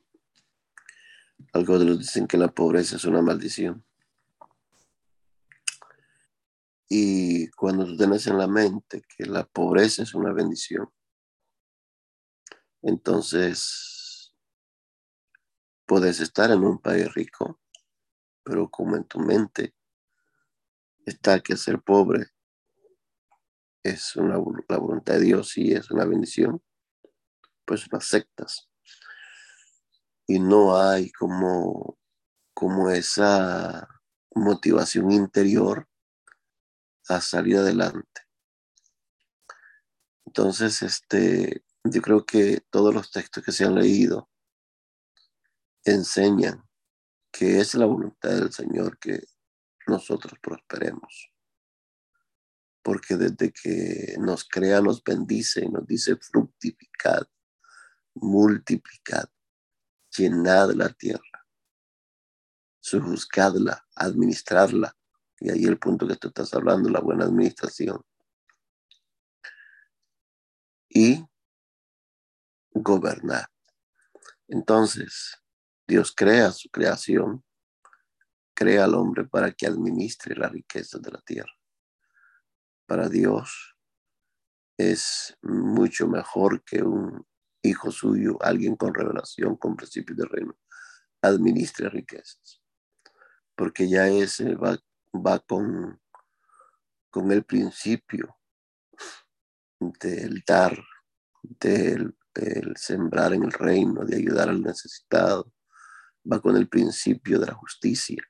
Algunos 1.53 1.99
dicen 1.99 2.25
que 2.25 2.37
la 2.37 2.47
pobreza 2.47 2.95
es 2.95 3.05
una 3.05 3.21
maldición. 3.21 3.85
Y 6.87 7.49
cuando 7.51 7.85
tú 7.85 7.95
tienes 7.95 8.25
en 8.25 8.39
la 8.39 8.47
mente 8.47 9.03
que 9.15 9.25
la 9.25 9.45
pobreza 9.45 10.01
es 10.01 10.15
una 10.15 10.33
bendición, 10.33 10.89
entonces 12.81 13.98
puedes 15.89 16.19
estar 16.19 16.51
en 16.51 16.63
un 16.63 16.77
país 16.77 17.11
rico, 17.15 17.59
pero 18.43 18.69
como 18.69 18.95
en 18.95 19.05
tu 19.05 19.19
mente 19.19 19.73
está 21.03 21.39
que 21.39 21.57
ser 21.57 21.81
pobre 21.81 22.27
es 23.81 24.15
una, 24.15 24.35
la 24.67 24.77
voluntad 24.77 25.15
de 25.15 25.21
Dios 25.21 25.57
y 25.57 25.73
es 25.73 25.89
una 25.89 26.05
bendición, 26.05 26.61
pues 27.65 27.91
lo 27.91 27.97
aceptas. 27.97 28.69
Y 30.27 30.39
no 30.39 30.79
hay 30.79 31.11
como, 31.11 31.97
como 32.53 32.91
esa 32.91 33.87
motivación 34.35 35.11
interior 35.11 35.89
a 37.07 37.19
salir 37.19 37.57
adelante. 37.57 38.21
Entonces, 40.27 40.83
este, 40.83 41.63
yo 41.83 42.01
creo 42.03 42.27
que 42.27 42.61
todos 42.69 42.93
los 42.93 43.09
textos 43.09 43.43
que 43.43 43.51
se 43.51 43.65
han 43.65 43.73
leído 43.73 44.29
enseñan 45.83 46.67
que 47.31 47.59
es 47.59 47.75
la 47.75 47.85
voluntad 47.85 48.31
del 48.31 48.51
Señor 48.51 48.97
que 48.99 49.23
nosotros 49.87 50.33
prosperemos. 50.41 51.31
Porque 52.81 53.15
desde 53.17 53.51
que 53.51 54.15
nos 54.19 54.45
crea, 54.47 54.81
nos 54.81 55.03
bendice 55.03 55.65
y 55.65 55.69
nos 55.69 55.85
dice 55.85 56.15
fructificad, 56.15 57.27
multiplicad, 58.15 59.29
llenad 60.17 60.71
la 60.71 60.89
tierra, 60.89 61.45
sujuzgadla, 62.79 63.85
administrarla, 63.95 64.95
Y 65.41 65.49
ahí 65.51 65.63
el 65.63 65.79
punto 65.79 66.05
que 66.05 66.17
tú 66.17 66.29
estás 66.29 66.53
hablando, 66.53 66.89
la 66.89 66.99
buena 66.99 67.23
administración. 67.23 68.01
Y 70.89 71.25
gobernar. 72.73 73.47
Entonces, 74.47 75.39
Dios 75.89 76.13
crea 76.15 76.51
su 76.51 76.69
creación, 76.69 77.43
crea 78.53 78.83
al 78.83 78.93
hombre 78.93 79.25
para 79.25 79.51
que 79.51 79.65
administre 79.65 80.35
la 80.35 80.47
riqueza 80.47 80.99
de 80.99 81.09
la 81.09 81.19
tierra. 81.21 81.51
Para 82.85 83.09
Dios 83.09 83.75
es 84.77 85.35
mucho 85.41 86.07
mejor 86.07 86.63
que 86.63 86.83
un 86.83 87.25
hijo 87.63 87.89
suyo, 87.89 88.37
alguien 88.39 88.75
con 88.75 88.93
revelación, 88.93 89.57
con 89.57 89.75
principios 89.75 90.15
de 90.19 90.25
reino, 90.25 90.59
administre 91.23 91.89
riquezas. 91.89 92.61
Porque 93.55 93.89
ya 93.89 94.07
ese 94.07 94.53
va, 94.53 94.77
va 95.11 95.39
con, 95.39 95.99
con 97.09 97.31
el 97.31 97.43
principio 97.45 98.37
del 99.79 100.43
dar, 100.45 100.79
del 101.41 102.13
sembrar 102.75 103.33
en 103.33 103.43
el 103.43 103.51
reino, 103.51 104.05
de 104.05 104.17
ayudar 104.17 104.49
al 104.49 104.61
necesitado, 104.61 105.51
va 106.31 106.41
con 106.41 106.55
el 106.55 106.67
principio 106.67 107.39
de 107.39 107.47
la 107.47 107.53
justicia. 107.53 108.23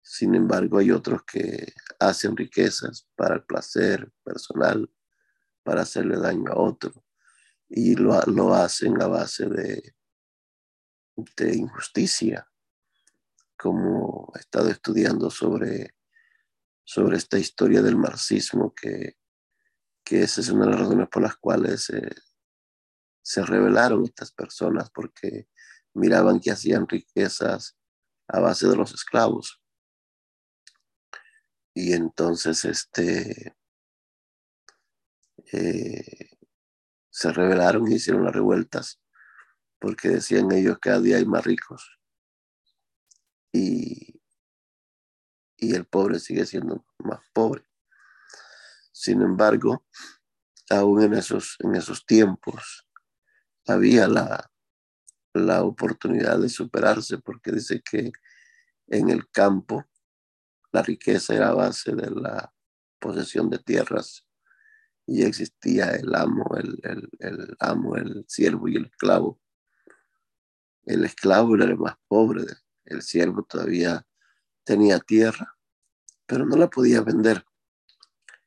Sin 0.00 0.34
embargo, 0.34 0.78
hay 0.78 0.90
otros 0.90 1.22
que 1.24 1.72
hacen 2.00 2.36
riquezas 2.36 3.08
para 3.14 3.36
el 3.36 3.44
placer 3.44 4.12
personal, 4.24 4.92
para 5.62 5.82
hacerle 5.82 6.18
daño 6.18 6.50
a 6.50 6.58
otro, 6.58 7.04
y 7.68 7.94
lo, 7.94 8.20
lo 8.26 8.54
hacen 8.54 9.00
a 9.00 9.06
base 9.06 9.46
de, 9.46 9.94
de 11.36 11.56
injusticia, 11.56 12.46
como 13.56 14.32
he 14.34 14.40
estado 14.40 14.68
estudiando 14.70 15.30
sobre, 15.30 15.94
sobre 16.84 17.16
esta 17.16 17.38
historia 17.38 17.80
del 17.80 17.96
marxismo, 17.96 18.74
que, 18.74 19.16
que 20.04 20.22
esa 20.24 20.40
es 20.40 20.48
una 20.50 20.64
de 20.64 20.72
las 20.72 20.80
razones 20.80 21.08
por 21.08 21.22
las 21.22 21.36
cuales 21.36 21.92
se 23.22 23.44
rebelaron 23.44 24.04
estas 24.04 24.32
personas, 24.32 24.90
porque 24.90 25.48
miraban 25.94 26.40
que 26.40 26.50
hacían 26.50 26.88
riquezas 26.88 27.76
a 28.28 28.40
base 28.40 28.68
de 28.68 28.76
los 28.76 28.92
esclavos. 28.92 29.60
Y 31.74 31.92
entonces 31.92 32.64
este, 32.64 33.56
eh, 35.52 36.30
se 37.10 37.32
rebelaron 37.32 37.90
y 37.90 37.96
hicieron 37.96 38.24
las 38.24 38.34
revueltas 38.34 39.00
porque 39.78 40.08
decían 40.08 40.52
ellos 40.52 40.78
cada 40.80 41.00
día 41.00 41.16
hay 41.16 41.26
más 41.26 41.44
ricos 41.44 41.98
y, 43.52 44.22
y 45.56 45.74
el 45.74 45.86
pobre 45.86 46.18
sigue 46.18 46.46
siendo 46.46 46.84
más 46.98 47.20
pobre. 47.32 47.64
Sin 48.92 49.20
embargo, 49.22 49.84
aún 50.70 51.02
en 51.02 51.14
esos, 51.14 51.56
en 51.58 51.74
esos 51.74 52.06
tiempos 52.06 52.88
había 53.66 54.06
la, 54.06 54.51
la 55.34 55.62
oportunidad 55.62 56.38
de 56.38 56.48
superarse 56.48 57.18
porque 57.18 57.52
dice 57.52 57.82
que 57.82 58.12
en 58.88 59.10
el 59.10 59.28
campo 59.30 59.84
la 60.72 60.82
riqueza 60.82 61.34
era 61.34 61.54
base 61.54 61.94
de 61.94 62.10
la 62.10 62.52
posesión 62.98 63.50
de 63.50 63.58
tierras 63.58 64.26
y 65.06 65.22
existía 65.24 65.90
el 65.90 66.14
amo, 66.14 66.44
el, 66.56 66.78
el, 67.18 67.56
amo, 67.58 67.96
el 67.96 68.24
siervo 68.28 68.68
y 68.68 68.76
el 68.76 68.86
esclavo. 68.86 69.40
El 70.84 71.04
esclavo 71.04 71.54
era 71.56 71.64
el 71.64 71.76
más 71.76 71.96
pobre, 72.08 72.44
el 72.84 73.02
siervo 73.02 73.42
todavía 73.44 74.06
tenía 74.64 74.98
tierra, 75.00 75.56
pero 76.26 76.46
no 76.46 76.56
la 76.56 76.68
podía 76.68 77.02
vender. 77.02 77.44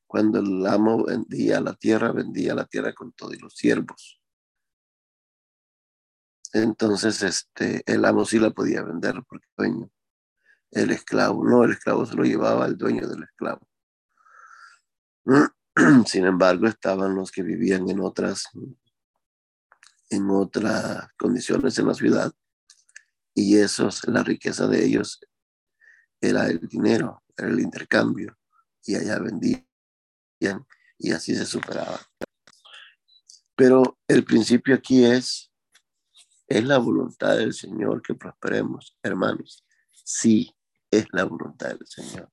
Cuando 0.07 0.39
el 0.39 0.65
amo 0.65 1.03
vendía 1.05 1.59
la 1.59 1.73
tierra, 1.73 2.11
vendía 2.11 2.55
la 2.55 2.65
tierra 2.65 2.93
con 2.93 3.11
todos 3.11 3.39
los 3.41 3.53
siervos. 3.55 4.21
Entonces, 6.55 7.21
este, 7.21 7.83
el 7.85 8.05
amo 8.05 8.23
sí 8.23 8.39
la 8.39 8.49
podía 8.49 8.81
vender 8.81 9.15
porque 9.27 9.45
dueño 9.57 9.91
el 10.71 10.91
esclavo. 10.91 11.43
No, 11.43 11.65
el 11.65 11.71
esclavo 11.71 12.05
se 12.05 12.15
lo 12.15 12.23
llevaba 12.23 12.65
el 12.65 12.77
dueño 12.77 13.09
del 13.09 13.23
esclavo. 13.23 13.67
Sin 16.05 16.25
embargo, 16.25 16.67
estaban 16.67 17.13
los 17.13 17.29
que 17.33 17.43
vivían 17.43 17.89
en 17.89 17.99
otras, 17.99 18.45
en 20.09 20.29
otras 20.29 21.09
condiciones 21.17 21.77
en 21.77 21.87
la 21.87 21.93
ciudad 21.93 22.33
y 23.33 23.57
eso, 23.57 23.89
la 24.07 24.23
riqueza 24.23 24.65
de 24.65 24.85
ellos 24.85 25.19
era 26.21 26.47
el 26.47 26.65
dinero, 26.69 27.21
era 27.35 27.49
el 27.49 27.59
intercambio 27.59 28.37
y 28.85 28.95
allá 28.95 29.19
vendían 29.19 29.65
y 30.97 31.11
así 31.11 31.35
se 31.35 31.45
superaba. 31.45 31.99
Pero 33.57 33.99
el 34.07 34.23
principio 34.23 34.73
aquí 34.73 35.03
es, 35.03 35.51
es 36.47 36.63
la 36.63 36.77
voluntad 36.77 37.37
del 37.37 37.53
Señor 37.53 38.01
que 38.01 38.13
prosperemos, 38.15 38.97
hermanos. 39.01 39.65
Sí, 39.91 40.55
es 40.91 41.05
la 41.11 41.23
voluntad 41.23 41.69
del 41.69 41.87
Señor. 41.87 42.31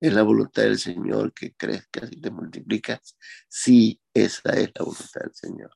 Es 0.00 0.12
la 0.12 0.22
voluntad 0.22 0.62
del 0.62 0.78
Señor 0.78 1.32
que 1.32 1.54
crezcas 1.54 2.12
y 2.12 2.20
te 2.20 2.30
multiplicas. 2.30 3.16
Sí, 3.48 4.00
esa 4.12 4.50
es 4.52 4.70
la 4.74 4.84
voluntad 4.84 5.20
del 5.22 5.34
Señor. 5.34 5.70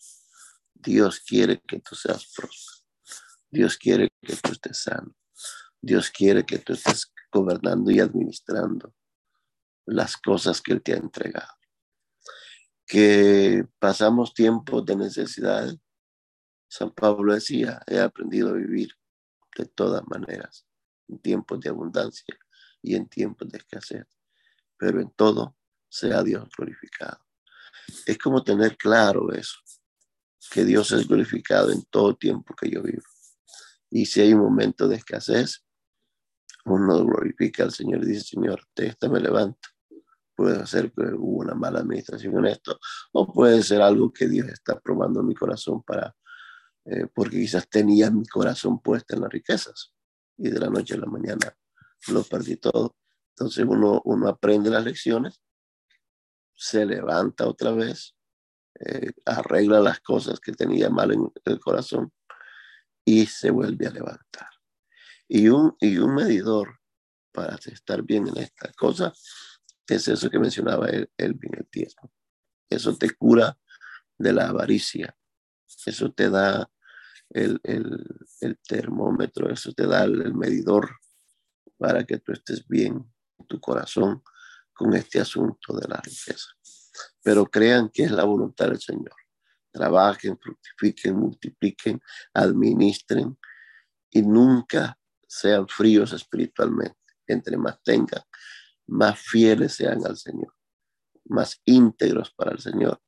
Dios 0.75 1.21
quiere 1.21 1.61
que 1.66 1.81
tú 1.81 1.94
seas 1.94 2.33
próspero. 2.37 2.79
Dios 3.51 3.77
quiere 3.77 4.11
que 4.23 4.37
tú 4.37 4.53
estés 4.53 4.79
sano. 4.79 5.14
Dios 5.81 6.11
quiere 6.11 6.44
que 6.44 6.59
tú 6.59 6.75
estés 6.75 7.11
gobernando 7.33 7.90
y 7.90 8.01
administrando 8.01 8.94
las 9.87 10.16
cosas 10.16 10.61
que 10.61 10.73
Él 10.73 10.83
te 10.83 10.92
ha 10.92 10.97
entregado. 10.97 11.55
Que 12.87 13.66
pasamos 13.79 14.35
tiempos 14.35 14.85
de 14.85 14.97
necesidad. 14.97 15.75
San 16.69 16.91
Pablo 16.91 17.35
decía, 17.35 17.81
he 17.87 17.99
aprendido 17.99 18.51
a 18.51 18.53
vivir 18.53 18.91
de 19.57 19.67
todas 19.67 20.07
maneras 20.07 20.67
en 21.09 21.19
tiempos 21.19 21.61
de 21.61 21.71
abundancia 21.71 22.39
y 22.83 22.95
en 22.95 23.09
tiempos 23.09 23.49
de 23.49 23.59
escasez, 23.59 24.07
pero 24.77 25.01
en 25.01 25.11
todo 25.11 25.57
sea 25.89 26.23
Dios 26.23 26.49
glorificado. 26.57 27.19
Es 28.07 28.19
como 28.19 28.45
tener 28.45 28.77
claro 28.77 29.33
eso, 29.33 29.59
que 30.51 30.65
Dios 30.65 30.93
es 30.93 31.09
glorificado 31.09 31.71
en 31.71 31.83
todo 31.91 32.17
tiempo 32.17 32.55
que 32.55 32.71
yo 32.71 32.83
vivo. 32.83 33.03
Y 33.91 34.07
si 34.07 34.21
hay 34.21 34.35
un 34.35 34.41
momento 34.41 34.87
de 34.87 34.97
escasez, 34.97 35.65
uno 36.67 37.05
glorifica 37.05 37.65
al 37.65 37.73
Señor 37.73 38.03
y 38.03 38.09
dice, 38.09 38.37
Señor, 38.37 38.63
de 38.77 38.89
esta 38.89 39.09
me 39.09 39.21
levanto. 39.21 39.69
Puede 40.37 40.67
ser 40.67 40.93
que 40.93 41.03
hubo 41.03 41.41
una 41.41 41.55
mala 41.55 41.81
administración 41.81 42.39
en 42.39 42.47
esto, 42.47 42.79
o 43.13 43.33
puede 43.33 43.63
ser 43.63 43.83
algo 43.83 44.13
que 44.13 44.29
Dios 44.29 44.49
está 44.49 44.79
probando 44.79 45.23
mi 45.23 45.35
corazón 45.35 45.83
para, 45.83 46.15
eh, 46.90 47.07
porque 47.14 47.37
quizás 47.37 47.68
tenía 47.68 48.11
mi 48.11 48.27
corazón 48.27 48.81
puesto 48.81 49.14
en 49.14 49.20
las 49.20 49.31
riquezas 49.31 49.92
y 50.38 50.48
de 50.48 50.59
la 50.59 50.70
noche 50.70 50.94
a 50.94 50.98
la 50.98 51.07
mañana 51.07 51.55
lo 52.09 52.22
perdí 52.22 52.57
todo. 52.57 52.96
Entonces 53.31 53.66
uno, 53.68 54.01
uno 54.05 54.29
aprende 54.29 54.70
las 54.70 54.85
lecciones, 54.85 55.42
se 56.55 56.87
levanta 56.87 57.46
otra 57.46 57.72
vez, 57.72 58.16
eh, 58.81 59.12
arregla 59.27 59.81
las 59.81 60.01
cosas 60.01 60.40
que 60.40 60.53
tenía 60.53 60.88
mal 60.88 61.12
en 61.12 61.31
el 61.44 61.61
corazón 61.61 62.11
y 63.05 63.27
se 63.27 63.51
vuelve 63.51 63.87
a 63.87 63.90
levantar. 63.90 64.48
Y 65.29 65.48
un, 65.48 65.77
y 65.81 65.98
un 65.98 66.14
medidor 66.14 66.81
para 67.33 67.57
estar 67.57 68.03
bien 68.03 68.29
en 68.29 68.38
esta 68.38 68.72
cosa 68.72 69.12
es 69.87 70.09
eso 70.09 70.31
que 70.31 70.38
mencionaba 70.38 70.88
el, 70.88 71.11
el 71.18 71.35
bien 71.35 71.55
el 71.59 71.68
tiempo. 71.68 72.11
Eso 72.70 72.96
te 72.96 73.11
cura 73.11 73.59
de 74.16 74.33
la 74.33 74.48
avaricia. 74.48 75.14
Eso 75.85 76.11
te 76.12 76.31
da 76.31 76.70
el, 77.31 77.61
termómetro, 78.67 79.51
eso 79.51 79.73
te 79.73 79.87
da 79.87 80.05
el, 80.05 80.35
medidor 80.35 80.91
para 81.77 82.05
que 82.05 82.19
tú 82.19 82.33
estés 82.33 82.67
bien 82.67 83.05
en 83.38 83.47
tu 83.47 83.61
corazón 83.61 84.23
con 84.73 84.95
este 84.95 85.21
asunto 85.21 85.77
de 85.77 85.88
la 85.88 85.97
riqueza. 85.97 86.49
Pero 87.23 87.47
crean 87.47 87.91
que 87.91 88.05
es 88.05 88.11
la 88.11 88.25
voluntad 88.25 88.69
del 88.69 88.81
Señor. 88.81 89.14
Trabajen, 89.71 90.38
fructifiquen, 90.38 91.17
multipliquen, 91.17 92.01
administren 92.35 93.38
y 94.11 94.23
nunca 94.23 94.99
sean 95.27 95.69
fríos 95.69 96.12
espiritualmente. 96.12 96.97
Entre 97.27 97.57
más 97.57 97.83
tengan, 97.83 98.23
más 98.87 99.19
fieles 99.21 99.75
sean 99.75 100.05
al 100.07 100.17
Señor, 100.17 100.55
más 101.27 101.61
íntegros 101.67 102.33
para 102.33 102.53
el 102.53 102.59
Señor. 102.59 103.01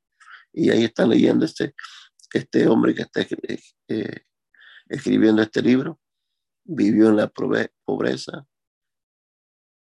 Y 0.52 0.70
ahí 0.70 0.85
están 0.85 1.09
leyendo 1.09 1.44
este 1.44 1.74
este 2.32 2.66
hombre 2.68 2.94
que 2.94 3.02
está 3.02 3.26
eh, 3.88 4.24
escribiendo 4.88 5.42
este 5.42 5.62
libro 5.62 6.00
vivió 6.64 7.08
en 7.08 7.16
la 7.16 7.28
pobreza, 7.28 8.46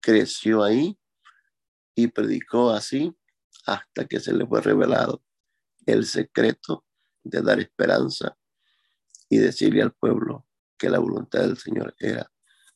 creció 0.01 0.63
ahí 0.63 0.97
y 1.95 2.07
predicó 2.07 2.71
así 2.71 3.15
hasta 3.65 4.05
que 4.05 4.19
se 4.19 4.33
le 4.33 4.45
fue 4.45 4.61
revelado 4.61 5.23
el 5.85 6.05
secreto 6.05 6.85
de 7.23 7.41
dar 7.41 7.59
esperanza 7.59 8.37
y 9.29 9.37
decirle 9.37 9.81
al 9.81 9.93
pueblo 9.93 10.47
que 10.77 10.89
la 10.89 10.99
voluntad 10.99 11.41
del 11.41 11.57
Señor 11.57 11.95
era 11.99 12.29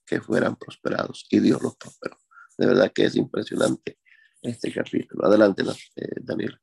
que 0.05 0.21
fueran 0.21 0.55
prosperados 0.55 1.27
y 1.29 1.39
Dios 1.39 1.61
los 1.61 1.75
prosperó. 1.75 2.17
de 2.57 2.67
verdad 2.67 2.91
que 2.93 3.05
es 3.05 3.15
impresionante 3.15 3.99
este 4.41 4.71
capítulo. 4.71 5.25
Adelante, 5.25 5.63
eh, 5.95 6.07
Daniel. 6.21 6.59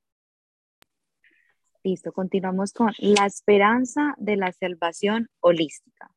Listo, 1.86 2.12
continuamos 2.12 2.72
con 2.72 2.90
la 2.98 3.26
esperanza 3.26 4.16
de 4.18 4.34
la 4.34 4.50
salvación 4.50 5.28
holística. 5.38 6.12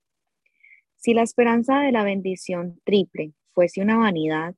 Si 0.95 1.13
la 1.13 1.21
esperanza 1.21 1.81
de 1.81 1.91
la 1.91 2.03
bendición 2.03 2.81
triple 2.83 3.33
fuese 3.53 3.79
una 3.79 3.95
vanidad, 3.95 4.55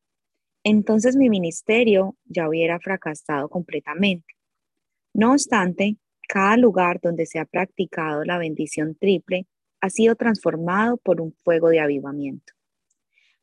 entonces 0.63 1.17
mi 1.17 1.29
ministerio 1.29 2.15
ya 2.23 2.47
hubiera 2.47 2.79
fracasado 2.79 3.49
completamente. 3.49 4.35
No 5.13 5.33
obstante, 5.33 5.97
cada 6.29 6.55
lugar 6.55 7.01
donde 7.01 7.25
se 7.25 7.39
ha 7.39 7.45
practicado 7.45 8.23
la 8.23 8.37
bendición 8.37 8.95
triple 8.95 9.47
ha 9.81 9.89
sido 9.89 10.15
transformado 10.15 10.95
por 10.95 11.19
un 11.19 11.33
fuego 11.43 11.67
de 11.67 11.81
avivamiento. 11.81 12.53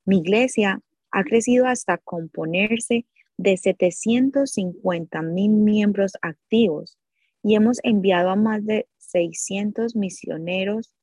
Mi 0.06 0.20
iglesia 0.20 0.80
ha 1.10 1.22
crecido 1.22 1.66
hasta 1.66 1.98
componerse 1.98 3.04
de 3.36 3.58
750 3.58 5.20
mil 5.20 5.50
miembros 5.50 6.12
activos 6.22 6.97
y 7.42 7.54
hemos 7.54 7.78
enviado 7.82 8.30
a 8.30 8.36
más 8.36 8.64
de 8.64 8.88
600 8.98 9.96
misioneros, 9.96 10.94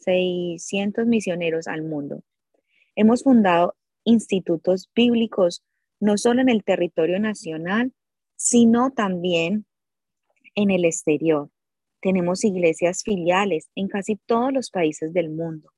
600 0.00 1.06
misioneros 1.06 1.68
al 1.68 1.82
mundo. 1.82 2.22
Hemos 2.94 3.22
fundado 3.22 3.76
institutos 4.04 4.90
bíblicos 4.94 5.64
no 6.00 6.16
solo 6.16 6.40
en 6.40 6.48
el 6.48 6.64
territorio 6.64 7.18
nacional, 7.20 7.92
sino 8.36 8.90
también 8.90 9.66
en 10.54 10.70
el 10.70 10.84
exterior. 10.84 11.50
Tenemos 12.00 12.44
iglesias 12.44 13.02
filiales 13.02 13.68
en 13.74 13.88
casi 13.88 14.16
todos 14.16 14.52
los 14.52 14.70
países 14.70 15.12
del 15.12 15.30
mundo. 15.30 15.72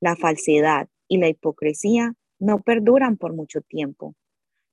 La 0.00 0.16
falsedad 0.16 0.88
y 1.08 1.18
la 1.18 1.28
hipocresía 1.28 2.14
no 2.38 2.60
perduran 2.62 3.16
por 3.18 3.34
mucho 3.34 3.60
tiempo. 3.60 4.14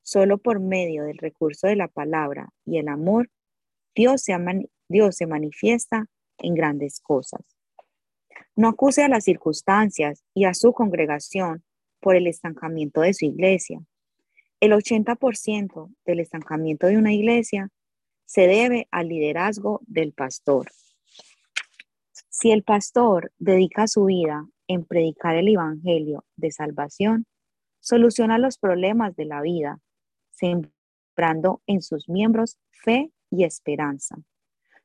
Solo 0.01 0.37
por 0.37 0.61
medio 0.61 1.03
del 1.03 1.17
recurso 1.17 1.67
de 1.67 1.75
la 1.75 1.89
palabra 1.89 2.49
y 2.65 2.77
el 2.77 2.87
amor, 2.87 3.29
Dios 3.97 4.21
se, 4.21 5.25
manifiesta 5.25 6.05
en 6.37 6.53
grandes 6.53 6.99
cosas. 6.99 7.41
No 8.55 8.67
acuse 8.67 9.03
a 9.03 9.09
las 9.09 9.23
circunstancias 9.23 10.23
y 10.35 10.45
a 10.45 10.53
su 10.53 10.71
congregación 10.71 11.63
por 11.99 12.15
el 12.15 12.27
estancamiento 12.27 13.01
de 13.01 13.15
su 13.15 13.25
iglesia. 13.25 13.81
El 14.59 14.73
80% 14.73 15.95
del 16.05 16.19
estancamiento 16.19 16.85
de 16.85 16.97
una 16.97 17.11
iglesia 17.11 17.69
se 18.25 18.41
debe 18.41 18.87
al 18.91 19.09
liderazgo 19.09 19.81
del 19.87 20.13
pastor. 20.13 20.67
Si 22.29 22.51
el 22.51 22.61
pastor 22.61 23.31
dedica 23.39 23.87
su 23.87 24.05
vida 24.05 24.47
en 24.67 24.85
predicar 24.85 25.35
el 25.37 25.47
Evangelio 25.47 26.23
de 26.35 26.51
salvación, 26.51 27.25
soluciona 27.79 28.37
los 28.37 28.59
problemas 28.59 29.15
de 29.15 29.25
la 29.25 29.41
vida, 29.41 29.79
sembrando 30.29 31.63
en 31.65 31.81
sus 31.81 32.09
miembros 32.09 32.59
fe 32.69 33.11
y 33.29 33.43
esperanza. 33.43 34.17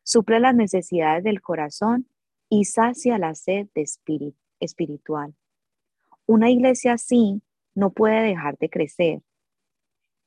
Suple 0.02 0.40
las 0.40 0.55
necesidades 0.55 1.24
del 1.24 1.40
corazón 1.40 2.07
y 2.48 2.64
sacia 2.64 3.18
la 3.18 3.35
sed 3.35 3.68
de 3.74 3.87
espiritual. 4.61 5.35
Una 6.26 6.50
iglesia 6.50 6.94
así 6.94 7.42
no 7.74 7.90
puede 7.90 8.22
dejar 8.22 8.59
de 8.59 8.68
crecer. 8.68 9.22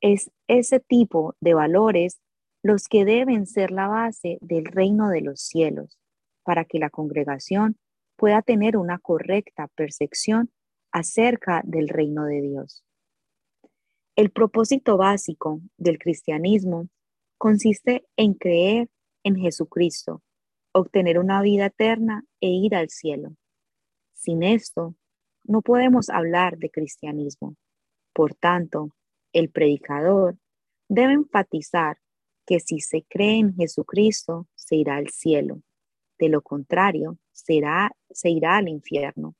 Es 0.01 0.31
ese 0.47 0.79
tipo 0.79 1.35
de 1.39 1.53
valores 1.53 2.19
los 2.63 2.87
que 2.87 3.05
deben 3.05 3.45
ser 3.45 3.71
la 3.71 3.87
base 3.87 4.37
del 4.41 4.65
reino 4.65 5.09
de 5.09 5.21
los 5.21 5.39
cielos 5.39 5.99
para 6.43 6.65
que 6.65 6.79
la 6.79 6.89
congregación 6.89 7.77
pueda 8.15 8.41
tener 8.41 8.77
una 8.77 8.97
correcta 8.99 9.67
percepción 9.75 10.51
acerca 10.91 11.61
del 11.65 11.89
reino 11.89 12.25
de 12.25 12.41
Dios. 12.41 12.83
El 14.15 14.31
propósito 14.31 14.97
básico 14.97 15.59
del 15.77 15.99
cristianismo 15.99 16.87
consiste 17.37 18.05
en 18.15 18.33
creer 18.33 18.89
en 19.23 19.35
Jesucristo, 19.35 20.21
obtener 20.71 21.19
una 21.19 21.41
vida 21.41 21.67
eterna 21.67 22.23
e 22.41 22.49
ir 22.49 22.75
al 22.75 22.89
cielo. 22.89 23.35
Sin 24.13 24.43
esto, 24.43 24.95
no 25.43 25.61
podemos 25.61 26.09
hablar 26.09 26.57
de 26.57 26.69
cristianismo. 26.69 27.55
Por 28.13 28.33
tanto, 28.35 28.89
el 29.33 29.49
predicador 29.49 30.37
debe 30.87 31.13
enfatizar 31.13 31.97
que 32.45 32.59
si 32.59 32.79
se 32.79 33.03
cree 33.03 33.39
en 33.39 33.55
Jesucristo, 33.55 34.47
se 34.55 34.75
irá 34.75 34.95
al 34.97 35.09
cielo. 35.09 35.61
De 36.17 36.29
lo 36.29 36.41
contrario, 36.41 37.17
se 37.31 37.55
irá 37.55 37.91
al 38.57 38.69
infierno. 38.69 39.35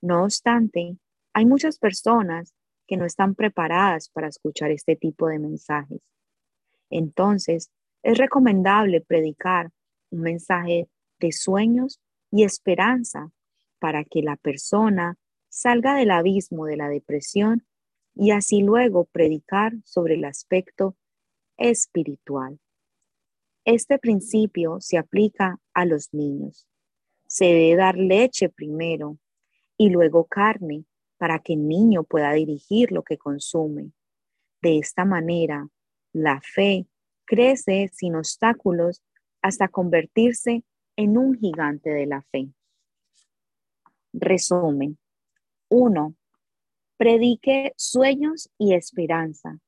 No 0.00 0.24
obstante, 0.24 0.96
hay 1.34 1.46
muchas 1.46 1.78
personas 1.78 2.54
que 2.86 2.96
no 2.96 3.04
están 3.04 3.34
preparadas 3.34 4.08
para 4.08 4.28
escuchar 4.28 4.70
este 4.70 4.96
tipo 4.96 5.28
de 5.28 5.38
mensajes. 5.38 6.00
Entonces, 6.90 7.70
es 8.02 8.18
recomendable 8.18 9.00
predicar 9.00 9.70
un 10.10 10.20
mensaje 10.22 10.88
de 11.18 11.32
sueños 11.32 12.00
y 12.30 12.44
esperanza 12.44 13.30
para 13.78 14.04
que 14.04 14.22
la 14.22 14.36
persona 14.36 15.16
salga 15.48 15.94
del 15.94 16.10
abismo 16.10 16.66
de 16.66 16.76
la 16.76 16.88
depresión 16.88 17.66
y 18.14 18.32
así 18.32 18.62
luego 18.62 19.06
predicar 19.06 19.72
sobre 19.84 20.14
el 20.14 20.24
aspecto 20.24 20.96
espiritual. 21.56 22.58
Este 23.64 23.98
principio 23.98 24.80
se 24.80 24.98
aplica 24.98 25.58
a 25.74 25.84
los 25.84 26.12
niños. 26.12 26.66
Se 27.26 27.44
debe 27.44 27.76
dar 27.76 27.96
leche 27.96 28.48
primero 28.48 29.18
y 29.76 29.90
luego 29.90 30.24
carne 30.24 30.84
para 31.18 31.38
que 31.38 31.52
el 31.52 31.68
niño 31.68 32.04
pueda 32.04 32.32
dirigir 32.32 32.92
lo 32.92 33.02
que 33.02 33.18
consume. 33.18 33.92
De 34.62 34.78
esta 34.78 35.04
manera, 35.04 35.68
la 36.12 36.40
fe 36.40 36.86
crece 37.24 37.90
sin 37.92 38.16
obstáculos 38.16 39.02
hasta 39.42 39.68
convertirse 39.68 40.64
en 40.96 41.16
un 41.16 41.38
gigante 41.38 41.90
de 41.90 42.06
la 42.06 42.22
fe. 42.22 42.48
Resumen. 44.12 44.98
1. 45.68 46.14
Predique 46.96 47.72
sueños 47.76 48.50
y 48.58 48.74
esperanza. 48.74 49.58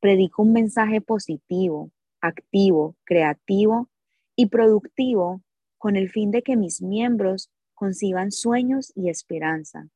Predico 0.00 0.42
un 0.42 0.52
mensaje 0.52 1.00
positivo, 1.00 1.90
activo, 2.20 2.96
creativo 3.04 3.88
y 4.34 4.46
productivo 4.46 5.42
con 5.76 5.96
el 5.96 6.10
fin 6.10 6.30
de 6.30 6.42
que 6.42 6.56
mis 6.56 6.80
miembros 6.80 7.50
conciban 7.74 8.32
sueños 8.32 8.92
y 8.96 9.10
esperanza. 9.10 9.88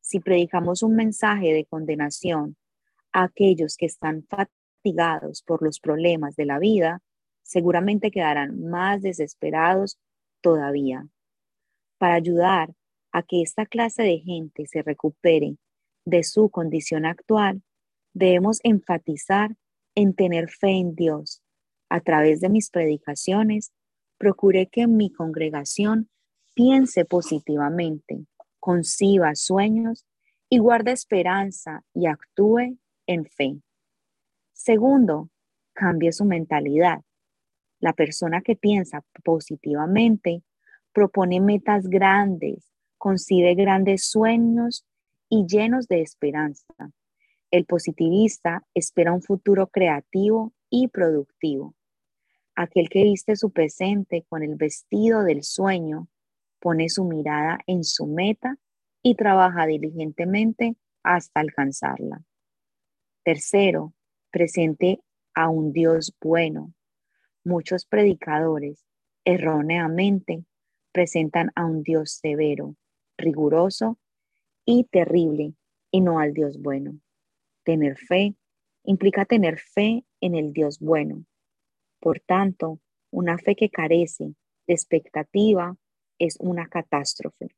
Si 0.00 0.18
predicamos 0.18 0.82
un 0.82 0.96
mensaje 0.96 1.52
de 1.52 1.64
condenación 1.64 2.56
a 3.12 3.24
aquellos 3.24 3.76
que 3.76 3.86
están 3.86 4.22
por 5.46 5.62
los 5.62 5.80
problemas 5.80 6.36
de 6.36 6.46
la 6.46 6.58
vida, 6.58 7.00
seguramente 7.42 8.10
quedarán 8.10 8.62
más 8.68 9.02
desesperados 9.02 9.98
todavía. 10.40 11.06
Para 11.98 12.14
ayudar 12.14 12.74
a 13.12 13.22
que 13.22 13.42
esta 13.42 13.66
clase 13.66 14.02
de 14.02 14.18
gente 14.18 14.66
se 14.66 14.82
recupere 14.82 15.56
de 16.04 16.24
su 16.24 16.50
condición 16.50 17.06
actual, 17.06 17.62
debemos 18.12 18.58
enfatizar 18.64 19.56
en 19.94 20.14
tener 20.14 20.50
fe 20.50 20.70
en 20.70 20.94
Dios. 20.94 21.42
A 21.88 22.00
través 22.00 22.40
de 22.40 22.48
mis 22.48 22.70
predicaciones, 22.70 23.72
procuré 24.18 24.66
que 24.66 24.86
mi 24.86 25.12
congregación 25.12 26.08
piense 26.54 27.04
positivamente, 27.04 28.26
conciba 28.58 29.34
sueños 29.34 30.06
y 30.48 30.58
guarde 30.58 30.92
esperanza 30.92 31.84
y 31.94 32.06
actúe 32.06 32.78
en 33.06 33.26
fe. 33.26 33.60
Segundo, 34.64 35.28
cambie 35.72 36.12
su 36.12 36.24
mentalidad. 36.24 37.00
La 37.80 37.94
persona 37.94 38.42
que 38.42 38.54
piensa 38.54 39.04
positivamente 39.24 40.44
propone 40.92 41.40
metas 41.40 41.88
grandes, 41.88 42.70
concibe 42.96 43.56
grandes 43.56 44.04
sueños 44.04 44.86
y 45.28 45.46
llenos 45.48 45.88
de 45.88 46.02
esperanza. 46.02 46.92
El 47.50 47.64
positivista 47.64 48.62
espera 48.72 49.12
un 49.12 49.20
futuro 49.20 49.66
creativo 49.66 50.52
y 50.70 50.86
productivo. 50.86 51.74
Aquel 52.54 52.88
que 52.88 53.02
viste 53.02 53.34
su 53.34 53.50
presente 53.50 54.24
con 54.28 54.44
el 54.44 54.54
vestido 54.54 55.24
del 55.24 55.42
sueño 55.42 56.06
pone 56.60 56.88
su 56.88 57.02
mirada 57.02 57.58
en 57.66 57.82
su 57.82 58.06
meta 58.06 58.58
y 59.02 59.16
trabaja 59.16 59.66
diligentemente 59.66 60.76
hasta 61.02 61.40
alcanzarla. 61.40 62.22
Tercero, 63.24 63.92
presente 64.32 65.00
a 65.34 65.48
un 65.48 65.72
Dios 65.72 66.12
bueno. 66.20 66.74
Muchos 67.44 67.86
predicadores 67.86 68.84
erróneamente 69.24 70.44
presentan 70.90 71.52
a 71.54 71.64
un 71.64 71.82
Dios 71.82 72.18
severo, 72.20 72.74
riguroso 73.16 73.98
y 74.64 74.84
terrible, 74.84 75.54
y 75.92 76.00
no 76.00 76.18
al 76.18 76.32
Dios 76.32 76.60
bueno. 76.60 76.98
Tener 77.64 77.96
fe 77.96 78.34
implica 78.84 79.24
tener 79.24 79.58
fe 79.60 80.04
en 80.20 80.34
el 80.34 80.52
Dios 80.52 80.80
bueno. 80.80 81.24
Por 82.00 82.18
tanto, 82.20 82.80
una 83.10 83.38
fe 83.38 83.54
que 83.54 83.70
carece 83.70 84.34
de 84.66 84.74
expectativa 84.74 85.76
es 86.18 86.36
una 86.40 86.66
catástrofe. 86.68 87.54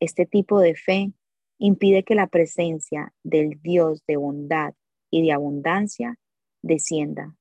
Este 0.00 0.26
tipo 0.26 0.60
de 0.60 0.74
fe 0.74 1.12
impide 1.58 2.02
que 2.02 2.14
la 2.14 2.26
presencia 2.26 3.14
del 3.22 3.60
Dios 3.62 4.02
de 4.06 4.16
bondad 4.16 4.74
y 5.12 5.22
de 5.22 5.32
abundancia 5.32 6.18
descienda. 6.62 7.36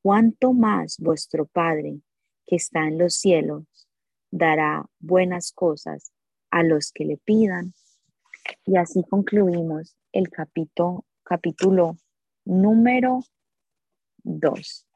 Cuanto 0.00 0.54
más 0.54 0.96
vuestro 0.98 1.44
Padre 1.44 2.00
que 2.46 2.56
está 2.56 2.86
en 2.86 2.96
los 2.96 3.16
cielos 3.16 3.64
dará 4.30 4.86
buenas 4.98 5.52
cosas 5.52 6.12
a 6.50 6.62
los 6.62 6.92
que 6.92 7.04
le 7.04 7.18
pidan. 7.18 7.74
Y 8.64 8.78
así 8.78 9.02
concluimos 9.02 9.96
el 10.12 10.30
capítulo, 10.30 11.04
capítulo 11.22 11.98
número 12.46 13.20
2. 14.22 14.86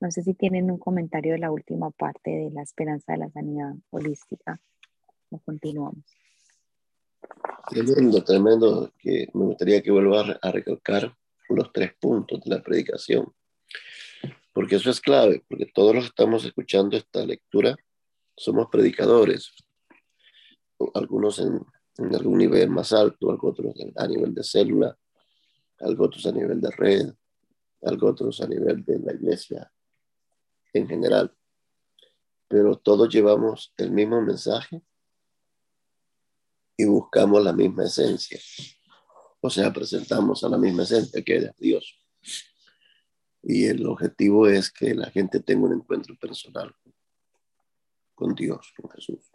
No 0.00 0.10
sé 0.10 0.22
si 0.22 0.34
tienen 0.34 0.70
un 0.70 0.78
comentario 0.78 1.32
de 1.32 1.38
la 1.38 1.50
última 1.50 1.90
parte 1.90 2.30
de 2.30 2.50
la 2.50 2.62
esperanza 2.62 3.12
de 3.12 3.18
la 3.18 3.30
sanidad 3.30 3.74
holística 3.90 4.60
continuamos. 5.44 6.04
Tremendo, 7.68 8.24
tremendo, 8.24 8.92
que 8.98 9.28
me 9.34 9.44
gustaría 9.46 9.82
que 9.82 9.90
vuelva 9.90 10.38
a 10.40 10.50
recalcar 10.50 11.14
los 11.56 11.72
tres 11.72 11.92
puntos 11.98 12.40
de 12.44 12.50
la 12.50 12.62
predicación, 12.62 13.32
porque 14.52 14.76
eso 14.76 14.90
es 14.90 15.00
clave, 15.00 15.44
porque 15.48 15.66
todos 15.66 15.94
los 15.94 16.04
que 16.04 16.08
estamos 16.08 16.44
escuchando 16.44 16.96
esta 16.96 17.24
lectura 17.24 17.76
somos 18.36 18.68
predicadores, 18.70 19.52
algunos 20.94 21.38
en, 21.38 21.60
en 21.98 22.14
algún 22.14 22.38
nivel 22.38 22.70
más 22.70 22.92
alto, 22.92 23.36
otros 23.42 23.74
a 23.96 24.06
nivel 24.06 24.34
de 24.34 24.44
célula, 24.44 24.96
otros 25.80 26.26
a 26.26 26.32
nivel 26.32 26.60
de 26.60 26.70
red, 26.70 27.12
otros 27.80 28.40
a 28.40 28.46
nivel 28.46 28.84
de 28.84 28.98
la 29.00 29.12
iglesia 29.12 29.72
en 30.72 30.88
general. 30.88 31.34
Pero 32.48 32.76
todos 32.76 33.08
llevamos 33.08 33.72
el 33.76 33.90
mismo 33.90 34.22
mensaje 34.22 34.82
y 36.76 36.84
buscamos 36.86 37.42
la 37.42 37.52
misma 37.52 37.84
esencia. 37.84 38.38
O 39.40 39.50
sea, 39.50 39.72
presentamos 39.72 40.42
a 40.42 40.48
la 40.48 40.58
misma 40.58 40.82
esencia 40.82 41.22
que 41.22 41.36
es 41.36 41.56
Dios. 41.56 41.98
Y 43.42 43.66
el 43.66 43.86
objetivo 43.86 44.48
es 44.48 44.70
que 44.70 44.94
la 44.94 45.10
gente 45.10 45.40
tenga 45.40 45.66
un 45.66 45.74
encuentro 45.74 46.16
personal 46.16 46.74
con 48.14 48.34
Dios, 48.34 48.72
con 48.76 48.90
Jesús. 48.90 49.30